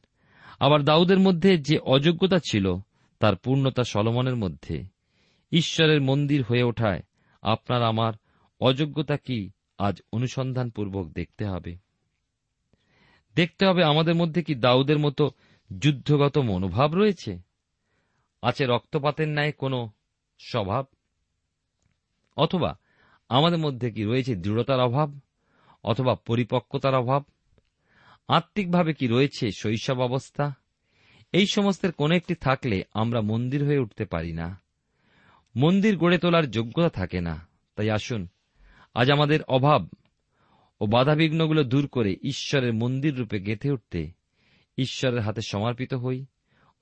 আবার 0.60 0.84
দাউদের 0.84 1.20
মধ্যে 1.20 1.58
যে 1.58 1.78
অযোগ্যতা 1.78 2.40
ছিল, 2.50 2.76
তার 3.20 3.36
পূর্ণতা 3.36 3.84
সলমনের 3.84 4.36
মধ্যে। 4.36 4.84
ঈশ্বরের 5.52 6.02
মন্দির 6.02 6.44
হয়ে 6.44 6.64
ওঠায় 6.64 7.02
আপনার 7.42 7.84
আমার 7.84 8.14
অযোগ্যতা 8.60 9.18
কি 9.18 9.52
আজ 9.78 10.02
অনুসন্ধানপূর্বক 10.12 11.08
দেখতে 11.08 11.46
হবে। 11.46 11.78
দেখতে 13.36 13.66
হবে 13.66 13.84
আমাদের 13.84 14.16
মধ্যে 14.16 14.44
কি 14.44 14.56
দাউদের 14.56 15.00
মতো 15.00 15.32
যুদ্ধগত 15.80 16.38
মনোভাব 16.38 16.94
রয়েছে? 16.94 17.40
আছে 18.42 18.66
রক্তপাতের 18.66 19.28
ন্যায় 19.28 19.52
কোনো 19.52 19.92
স্বভাব? 20.40 20.86
অথবা 22.38 22.80
আমাদের 23.30 23.60
মধ্যে 23.60 23.92
কি 23.92 24.04
রয়েছে 24.04 24.36
দৃঢ়তার 24.36 24.80
অভাব? 24.80 25.20
অথবা 25.84 26.16
পরিপক্কতার 26.16 26.96
অভাব? 26.96 27.24
আত্মিকভাবে 28.28 28.94
কি 28.94 29.08
রয়েছে 29.08 29.52
শৈশব 29.52 30.00
অবস্থা? 30.00 30.54
এই 31.32 31.48
সমস্তের 31.48 31.92
কোন 31.92 32.12
একটি 32.12 32.36
থাকলে 32.36 32.84
আমরা 32.94 33.22
মন্দির 33.22 33.66
হয়ে 33.66 33.80
উঠতে 33.80 34.06
পারি 34.06 34.34
না। 34.34 34.62
মন্দির 35.56 35.98
গড়ে 35.98 36.18
তোলার 36.18 36.52
যোগ্যতা 36.52 36.90
থাকে 36.90 37.22
না। 37.22 37.48
তাই 37.76 37.90
আসুন 37.90 38.28
আজ 38.96 39.12
আমাদের 39.12 39.44
অভাব 39.44 39.88
ও 40.82 40.86
বাধাবিঘ্নগুলো 40.86 41.64
দূর 41.64 41.88
করে 41.88 42.18
ঈশ্বরের 42.24 42.74
মন্দির 42.74 43.20
রূপে 43.20 43.40
গেঁথে 43.40 43.72
উঠতে 43.72 44.12
ঈশ্বরের 44.78 45.20
হাতে 45.20 45.42
সমর্পিত 45.42 45.94
হই 45.94 46.26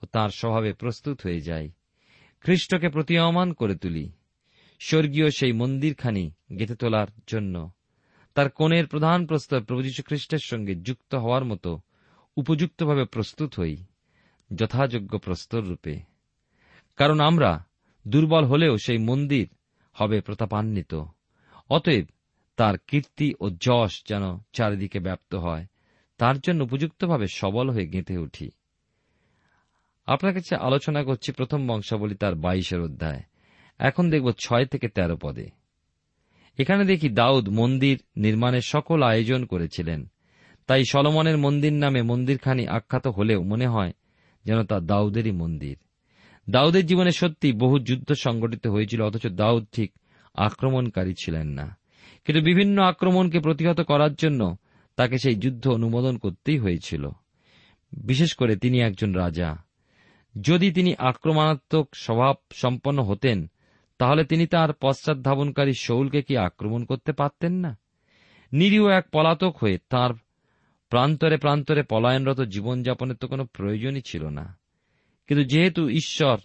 ও 0.03 0.05
তার 0.05 0.29
স্বভাবে 0.29 0.73
প্রস্তুত 0.73 1.21
হয়ে 1.25 1.41
যাই। 1.41 1.71
খ্রিস্টকে 2.41 2.89
প্রতীয়মান 2.89 3.53
করে 3.53 3.75
তুলি। 3.75 4.11
স্বর্গীয় 4.79 5.29
সেই 5.29 5.51
মন্দিরখানি 5.51 6.31
গেঁথে 6.59 6.75
তোলার 6.75 7.07
জন্য। 7.27 7.71
তার 8.35 8.49
কোণের 8.49 8.87
প্রধান 8.87 9.27
প্রস্তর 9.27 9.63
প্রভু 9.63 9.89
খ্রিস্টের 10.05 10.39
সঙ্গে 10.39 10.75
যুক্ত 10.75 11.15
হওয়ার 11.15 11.45
মতো 11.45 11.79
উপযুক্তভাবে 12.37 13.05
প্রস্তুত 13.05 13.59
হই 13.59 13.77
যথাযোগ্য 14.55 15.19
প্রস্তর 15.19 15.63
রূপে। 15.63 15.99
কারণ 16.95 17.19
আমরা 17.19 17.65
দুর্বল 18.07 18.45
হলেও 18.45 18.77
সেই 18.77 18.97
মন্দির 18.97 19.49
হবে 19.93 20.21
প্রতাপান্বিত। 20.21 21.03
অতএব 21.69 22.05
তার 22.57 22.77
কীর্তি 22.87 23.33
ও 23.39 23.49
যশ 23.49 24.03
যেন 24.09 24.37
চারিদিকে 24.53 24.99
ব্যাপ্ত 24.99 25.35
হয়, 25.35 25.65
তার 26.17 26.39
জন্য 26.39 26.63
উপযুক্তভাবে 26.63 27.27
সবল 27.27 27.69
হয়ে 27.69 27.87
গেঁথে 27.87 28.17
উঠি। 28.17 28.51
আপনার 30.05 30.33
কাছে 30.33 30.55
আলোচনা 30.55 31.03
করছি 31.03 31.31
প্রথম 31.31 31.67
বংশাবলী 31.67 32.15
তার 32.15 32.35
বাইশের 32.35 32.81
অধ্যায়। 32.81 33.23
এখন 33.79 34.09
দেখব 34.09 34.31
ছয় 34.31 34.65
থেকে 34.65 34.87
তেরো 34.87 35.17
পদে। 35.21 35.49
এখানে 36.57 36.85
দেখি 36.85 37.09
দাউদ 37.09 37.49
মন্দির 37.49 37.99
নির্মাণের 38.17 38.61
সকল 38.61 39.03
আয়োজন 39.03 39.45
করেছিলেন। 39.45 40.11
তাই 40.67 40.83
সলমনের 40.85 41.37
মন্দির 41.37 41.73
নামে 41.73 42.01
মন্দিরখানি 42.01 42.67
আখ্যাত 42.67 43.07
হলেও 43.07 43.43
মনে 43.43 43.67
হয় 43.67 43.93
যেন 44.45 44.63
তা 44.63 44.79
দাউদেরই 44.79 45.31
মন্দির। 45.31 45.77
দাউদের 46.49 46.85
জীবনে 46.85 47.11
সত্যি 47.11 47.53
বহু 47.53 47.79
যুদ্ধ 47.79 48.13
সংগঠিত 48.13 48.67
হয়েছিল, 48.67 49.01
অথচ 49.01 49.27
দাউদ 49.27 49.65
ঠিক 49.71 49.93
আক্রমণকারী 50.35 51.13
ছিলেন 51.23 51.47
না। 51.47 51.77
কিন্তু 52.25 52.43
বিভিন্ন 52.43 52.81
আক্রমণকে 52.81 53.39
প্রতিহত 53.39 53.81
করার 53.81 54.13
জন্য 54.13 54.57
তাকে 54.95 55.17
সেই 55.17 55.35
যুদ্ধ 55.35 55.67
অনুমোদন 55.67 56.17
করতেই 56.17 56.57
হয়েছিল। 56.57 57.09
বিশেষ 57.91 58.33
করে 58.33 58.55
তিনি 58.55 58.79
একজন 58.79 59.13
রাজা। 59.13 59.57
যদি 60.41 60.71
তিনি 60.71 60.95
আক্রমণাত্মক 60.99 61.95
স্বভাব 61.95 62.35
সম্পন্ন 62.53 63.03
হতেন, 63.03 63.51
তাহলে 63.97 64.25
তিনি 64.25 64.47
তার 64.47 64.73
পশ্চাৎ 64.73 65.17
ধাবনকারী 65.17 65.73
শৌলকে 65.73 66.21
কি 66.21 66.37
আক্রমণ 66.37 66.85
করতে 66.85 67.11
পারতেন 67.11 67.53
না? 67.53 67.77
নিরীহ 68.53 68.87
এক 68.87 69.05
পলাতক 69.11 69.55
হয়ে 69.61 69.77
তার 69.89 70.13
প্রান্তরে 70.89 71.37
প্রান্তরে 71.37 71.83
পলায়নরত 71.83 72.41
জীবনযাপনের 72.41 73.15
তো 73.15 73.27
কোনো 73.27 73.45
প্রয়োজনই 73.45 74.01
ছিল 74.01 74.29
না। 74.29 74.57
কিন্তু 75.27 75.45
যেহেতু 75.45 75.89
ঈশ্বর 75.89 76.37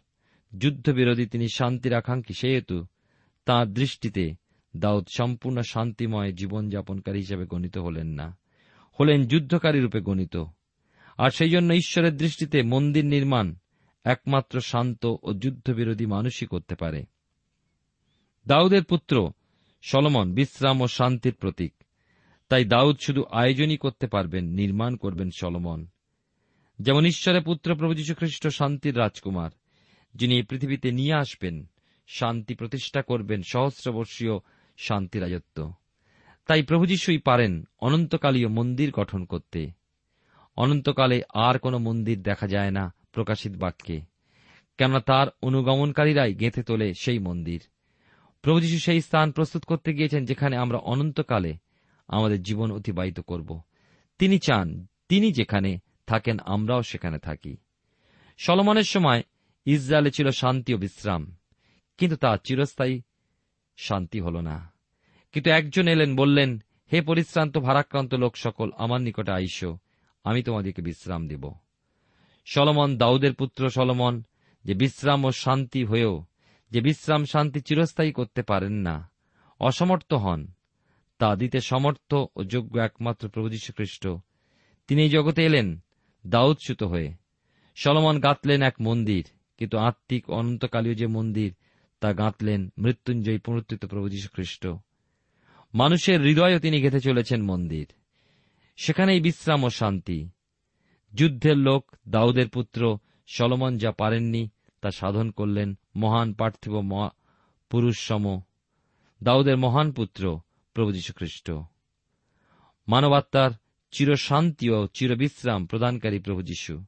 যুদ্ধবিরোধী 0.59 1.27
তিনি 1.27 1.49
শান্তির 1.49 1.95
আকাঙ্ক্ষী, 1.95 2.35
সেহেতু 2.35 2.87
তাঁর 3.49 3.69
দৃষ্টিতে 3.69 4.35
দাউদ 4.77 5.07
সম্পূর্ণ 5.17 5.63
শান্তিময় 5.63 6.33
জীবনযাপনকারী 6.33 7.19
হিসেবে 7.19 7.47
গণিত 7.47 7.79
হলেন 7.79 8.07
না। 8.07 8.39
হলেন 9.01 9.27
যুদ্ধকারী 9.27 9.81
রূপে 9.81 10.01
গণিত। 10.01 10.45
আর 11.19 11.31
সেই 11.31 11.51
জন্য 11.51 11.73
ঈশ্বরের 11.73 12.17
দৃষ্টিতে 12.17 12.63
মন্দির 12.63 13.05
নির্মাণ 13.05 13.55
একমাত্র 14.05 14.61
শান্ত 14.61 15.07
ও 15.23 15.33
যুদ্ধবিরোধী 15.33 16.07
মানুষই 16.07 16.47
করতে 16.47 16.75
পারে। 16.75 17.05
দাউদের 18.47 18.85
পুত্র 18.85 19.31
সলমন 19.83 20.35
বিশ্রাম 20.35 20.81
ও 20.81 20.87
শান্তির 20.87 21.35
প্রতীক। 21.35 21.75
তাই 22.49 22.65
দাউদ 22.65 22.97
শুধু 23.01 23.25
আয়োজনই 23.25 23.77
করতে 23.77 24.07
পারবেন, 24.07 24.45
নির্মাণ 24.45 24.97
করবেন 24.97 25.31
সলমন। 25.31 25.87
যেমন 26.81 27.07
ঈশ্বরের 27.07 27.43
পুত্র 27.43 27.77
প্রভু 27.77 27.95
যীশুখ্রিস্ট 27.95 28.49
শান্তির 28.49 28.99
রাজকুমার, 28.99 29.51
যিনি 30.15 30.43
পৃথিবীতে 30.43 30.93
নিয়ে 30.93 31.15
আসবেন 31.15 31.71
শান্তি 32.09 32.55
প্রতিষ্ঠা 32.55 33.03
করবেন 33.03 33.43
সহস্রবর্ষীয় 33.43 34.33
শান্তি 34.79 35.19
রাজত্ব। 35.19 35.73
তাই 36.47 36.63
প্রভু 36.63 36.87
যীশুই 36.87 37.19
পারেন 37.19 37.65
অনন্তকালীয় 37.81 38.49
মন্দির 38.49 38.91
গঠন 38.91 39.25
করতে। 39.25 39.71
অনন্তকালে 40.57 41.23
আর 41.35 41.59
কোন 41.59 41.79
মন্দির 41.79 42.23
দেখা 42.23 42.47
যায় 42.47 42.71
না 42.71 42.95
প্রকাশিত 43.13 43.53
বাক্যে। 43.57 44.01
কেননা 44.79 45.01
তার 45.01 45.27
অনুগমনকারীরাই 45.43 46.35
গেঁথে 46.35 46.63
তোলে 46.63 46.95
সেই 46.95 47.19
মন্দির। 47.19 47.63
প্রভু 48.43 48.61
যীশু 48.61 48.79
সেই 48.79 49.01
স্থান 49.01 49.33
প্রস্তুত 49.33 49.65
করতে 49.65 49.95
গিয়েছেন 49.95 50.25
যেখানে 50.25 50.57
আমরা 50.57 50.79
অনন্তকালে 50.79 51.57
আমাদের 52.09 52.43
জীবন 52.43 52.73
অতিবাহিত 52.73 53.21
করব। 53.21 53.61
তিনি 54.19 54.39
চান 54.39 54.87
তিনি 55.09 55.33
যেখানে 55.33 55.79
থাকেন 56.07 56.39
আমরাও 56.45 56.83
সেখানে 56.83 57.19
থাকি। 57.19 57.57
সলমনের 58.39 58.83
সময় 58.83 59.23
ইসরায়েলে 59.65 60.11
ছিল 60.11 60.31
শান্তি 60.31 60.75
ও 60.75 60.77
বিশ্রাম। 60.77 61.38
কিন্তু 61.99 62.17
তা 62.17 62.37
চিরস্থায়ী 62.37 63.03
শান্তি 63.77 64.21
হল 64.21 64.41
না। 64.41 64.73
কিন্তু 65.33 65.51
একজন 65.51 65.89
এলেন, 65.89 66.17
বললেন, 66.17 66.63
হে 66.93 67.01
পরিশ্রান্ত, 67.01 67.59
ভারাক্রান্ত 67.59 68.15
লোক 68.15 68.37
সকল, 68.37 68.71
আমার 68.79 69.01
নিকটে 69.01 69.33
আইস, 69.33 69.65
আমি 70.25 70.43
তোমাদেরকে 70.43 70.83
বিশ্রাম 70.83 71.29
দেব। 71.29 71.51
সলমন, 72.47 72.97
দাউদের 72.97 73.35
পুত্র 73.35 73.71
সলমন, 73.71 74.23
যে 74.65 74.75
বিশ্রাম 74.75 75.25
ও 75.25 75.31
শান্তি 75.31 75.85
হয়েও, 75.85 76.25
যে 76.71 76.81
বিশ্রাম 76.81 77.25
শান্তি 77.25 77.61
চিরস্থায়ী 77.61 78.13
করতে 78.13 78.43
পারেন 78.43 78.73
না, 78.73 79.11
অসমর্থ 79.61 80.15
হন। 80.15 80.53
তা 81.19 81.37
দিতে 81.37 81.61
সমর্থ 81.61 82.15
ও 82.37 82.45
যোগ্য 82.45 82.79
একমাত্র 82.79 83.29
প্রভু 83.29 83.49
খ্রিস্ট 83.49 84.09
তিনি 84.89 85.03
এই 85.03 85.09
জগতে 85.09 85.45
এলেন, 85.45 85.79
দাউদচ্যুত 86.27 86.83
হয়ে। 86.83 87.13
সলমন 87.77 88.21
গাঁথলেন 88.21 88.63
এক 88.63 88.75
মন্দির, 88.81 89.25
কিন্তু 89.59 89.79
আত্মিক 89.79 90.31
অনন্তকালীয় 90.31 90.95
যে 90.95 91.07
মন্দির 91.07 91.55
তা 92.01 92.13
গাঁতলেন 92.13 92.73
মৃত্যুঞ্জয়ী 92.79 93.39
পুনরুত্থিত 93.39 93.85
প্রভু 93.85 94.09
খ্রিস্ট 94.33 94.67
মানুষের 95.75 96.21
হৃদয়ও 96.21 96.59
তিনি 96.59 96.81
গেঁথে 96.81 97.01
চলেছেন 97.01 97.43
মন্দির। 97.43 97.87
সেখানেই 98.77 99.21
বিশ্রাম 99.21 99.65
ও 99.65 99.71
শান্তি। 99.71 100.29
যুদ্ধের 101.15 101.57
লোক, 101.57 101.97
দাউদের 102.09 102.49
পুত্র, 102.49 102.99
সলমন 103.27 103.79
যা 103.79 103.93
পারেননি 103.93 104.49
তা 104.81 104.91
সাধন 104.91 105.31
করলেন 105.31 105.79
মহান 105.97 106.35
পার্থিব 106.35 106.73
পুরুষ 107.71 108.07
সম, 108.07 108.41
দাউদের 109.23 109.57
মহান 109.57 109.93
পুত্র 109.93 110.41
প্রভু 110.75 110.93
যীশুখ্রিস্ট 110.93 111.51
মানবাত্মার 112.89 113.51
চিরশান্তি 113.91 114.71
ও 114.71 114.87
চিরবিশ্রাম 114.87 115.67
প্রদানকারী 115.67 116.19
প্রভু 116.19 116.43
যীশু। 116.43 116.85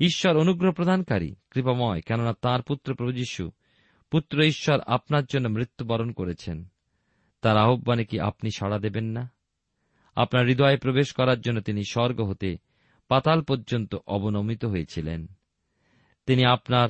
ঈশ্বর 0.00 0.36
অনুগ্রহ 0.36 0.72
প্রদানকারী, 0.72 1.34
কৃপাময়, 1.50 2.00
কেননা 2.00 2.32
তাঁর 2.32 2.62
পুত্র 2.62 2.94
প্রভু 2.94 3.12
যীশু 3.12 3.50
পুত্র 4.10 4.42
ঈশ্বর 4.42 4.80
আপনার 4.80 5.24
জন্য 5.24 5.48
মৃত্যুবরণ 5.48 6.12
করেছেন। 6.12 6.64
তার 7.42 7.56
আহ্বানে 7.56 8.04
কি 8.04 8.20
আপনি 8.20 8.50
সাড়া 8.50 8.78
দেবেন 8.78 9.04
না? 9.04 9.32
আপনার 10.16 10.46
হৃদয়ে 10.46 10.76
প্রবেশ 10.76 11.12
করার 11.12 11.40
জন্য 11.40 11.60
তিনি 11.60 11.84
স্বর্গ 11.84 12.20
হতে 12.20 12.58
পাতাল 13.08 13.42
পর্যন্ত 13.42 13.96
অবনমিত 14.06 14.64
হয়েছিলেন। 14.64 15.26
তিনি 16.26 16.44
আপনার, 16.44 16.88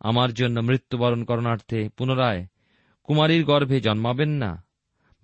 আমার 0.00 0.32
জন্য 0.32 0.60
মৃত্যুবরণ 0.60 1.24
করণার্থে 1.24 1.88
পুনরায় 1.88 2.46
কুমারীর 3.02 3.44
গর্ভে 3.44 3.80
জন্মাবেন 3.80 4.28
না, 4.28 4.64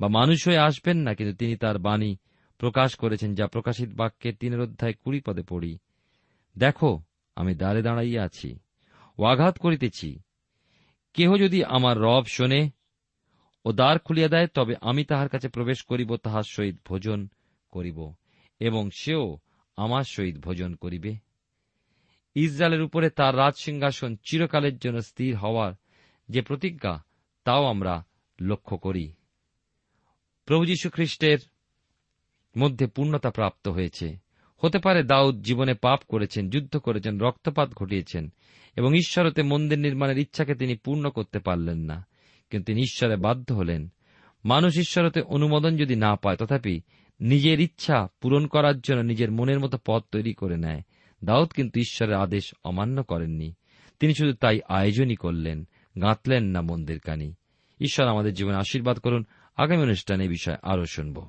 বা 0.00 0.09
মানুষ 0.09 0.48
হয়ে 0.48 0.59
আসবেন 0.59 0.96
না, 0.96 1.14
কিন্তু 1.14 1.37
তিনি 1.37 1.57
তার 1.57 1.78
বাণী 1.78 2.16
প্রকাশ 2.59 2.94
করেছেন, 2.94 3.35
যা 3.35 3.46
প্রকাশিত 3.46 3.90
বাক্যে 3.92 4.33
তিনের 4.33 4.61
অধ্যায় 4.61 4.92
কুড়ি 4.92 5.20
পদে 5.20 5.42
পড়ি, 5.42 5.78
দেখো, 6.59 7.02
আমি 7.37 7.54
দ্বারে 7.54 7.83
দাঁড়াইয়া 7.83 8.24
আছি, 8.24 8.59
ও 9.18 9.24
আঘাত 9.24 9.59
করিতেছি 9.59 10.20
কেহ 11.14 11.37
যদি 11.37 11.64
আমার 11.64 11.98
রব 11.98 12.24
শোনে 12.24 12.70
ও 13.64 13.72
দ্বার 13.72 13.98
খুলিয়া 13.98 14.29
দেয়, 14.29 14.46
তবে 14.46 14.74
আমি 14.81 15.05
তাহার 15.05 15.29
কাছে 15.29 15.48
প্রবেশ 15.48 15.83
করিব, 15.83 16.16
তাহার 16.16 16.42
সহিত 16.42 16.77
ভোজন 16.85 17.29
করিব 17.70 18.14
এবং 18.61 18.90
সেও 18.90 19.38
আমার 19.77 20.03
সহিত 20.03 20.38
ভোজন 20.38 20.74
করিবে। 20.74 21.16
ইসরায়েলের 22.35 22.83
উপরে 22.83 23.11
তার 23.11 23.37
রাজ 23.37 23.55
সিংহাসন 23.57 24.16
চিরকালের 24.16 24.79
জন্য 24.79 25.03
স্থির 25.03 25.37
হওয়ার 25.37 25.72
যে 26.29 26.42
প্রতিজ্ঞা, 26.42 27.05
তাও 27.44 27.66
আমরা 27.66 28.07
লক্ষ্য 28.40 28.79
করি। 28.79 29.12
প্রভু 30.46 30.64
যীশু 30.64 30.90
খ্রিস্টের 30.90 31.38
মধ্যে 32.59 32.87
পূর্ণতা 32.87 33.31
প্রাপ্ত 33.31 33.68
হয়েছে। 33.68 34.23
হতে 34.64 34.79
পারে 34.79 35.03
দাউদ 35.03 35.42
জীবনে 35.42 35.74
পাপ 35.74 36.00
করেছেন, 36.09 36.50
যুদ্ধ 36.50 36.77
করেছেন, 36.77 37.18
রক্তপাত 37.18 37.70
ঘটিয়েছেন 37.74 38.33
এবং 38.77 38.94
ঈশ্বরতে 38.94 39.42
মন্দির 39.42 39.79
নির্মাণের 39.79 40.18
ইচ্ছাকে 40.18 40.55
তিনি 40.55 40.74
পূর্ণ 40.77 41.11
করতে 41.11 41.38
পারলেন 41.38 41.79
না। 41.79 42.07
কিন্তু 42.50 42.64
তিনি 42.64 42.81
ঈশ্বরে 42.81 43.16
বাধ্য 43.16 43.53
হলেন। 43.53 43.92
মানুষ 44.44 44.79
ঈশ্বরতে 44.79 45.20
অনুমোদন 45.20 45.77
যদি 45.77 45.96
না 45.96 46.16
পায়, 46.16 46.37
তথাপি 46.37 46.81
নিজের 47.20 47.61
ইচ্ছা 47.61 48.09
পূরণ 48.20 48.46
করার 48.46 48.81
জন্য 48.81 49.00
নিজের 49.00 49.33
মনের 49.33 49.61
মতো 49.61 49.79
পথ 49.87 50.05
তৈরি 50.12 50.33
করে 50.33 50.57
নেয়। 50.57 50.81
দাউদ 51.24 51.48
কিন্তু 51.48 51.81
ঈশ্বরের 51.81 52.14
আদেশ 52.14 52.55
অমান্য 52.64 53.03
করেননি। 53.03 53.55
তিনি 54.00 54.14
শুধু 54.14 54.33
তাই 54.33 54.61
আয়োজনই 54.68 55.14
করলেন, 55.14 55.68
গাঁথলেন 56.03 56.44
না 56.44 56.61
মন্দির 56.61 56.98
কানি 56.98 57.35
ঈশ্বর 57.81 58.07
আমাদের 58.07 58.35
জীবনে 58.35 58.57
আশীর্বাদ 58.57 58.98
করুন। 58.98 59.24
আগামী 59.57 59.83
অনুষ্ঠানে 59.83 60.29
বিষয়ে 60.29 60.57
আরও 60.62 60.85
শুনব। 60.87 61.29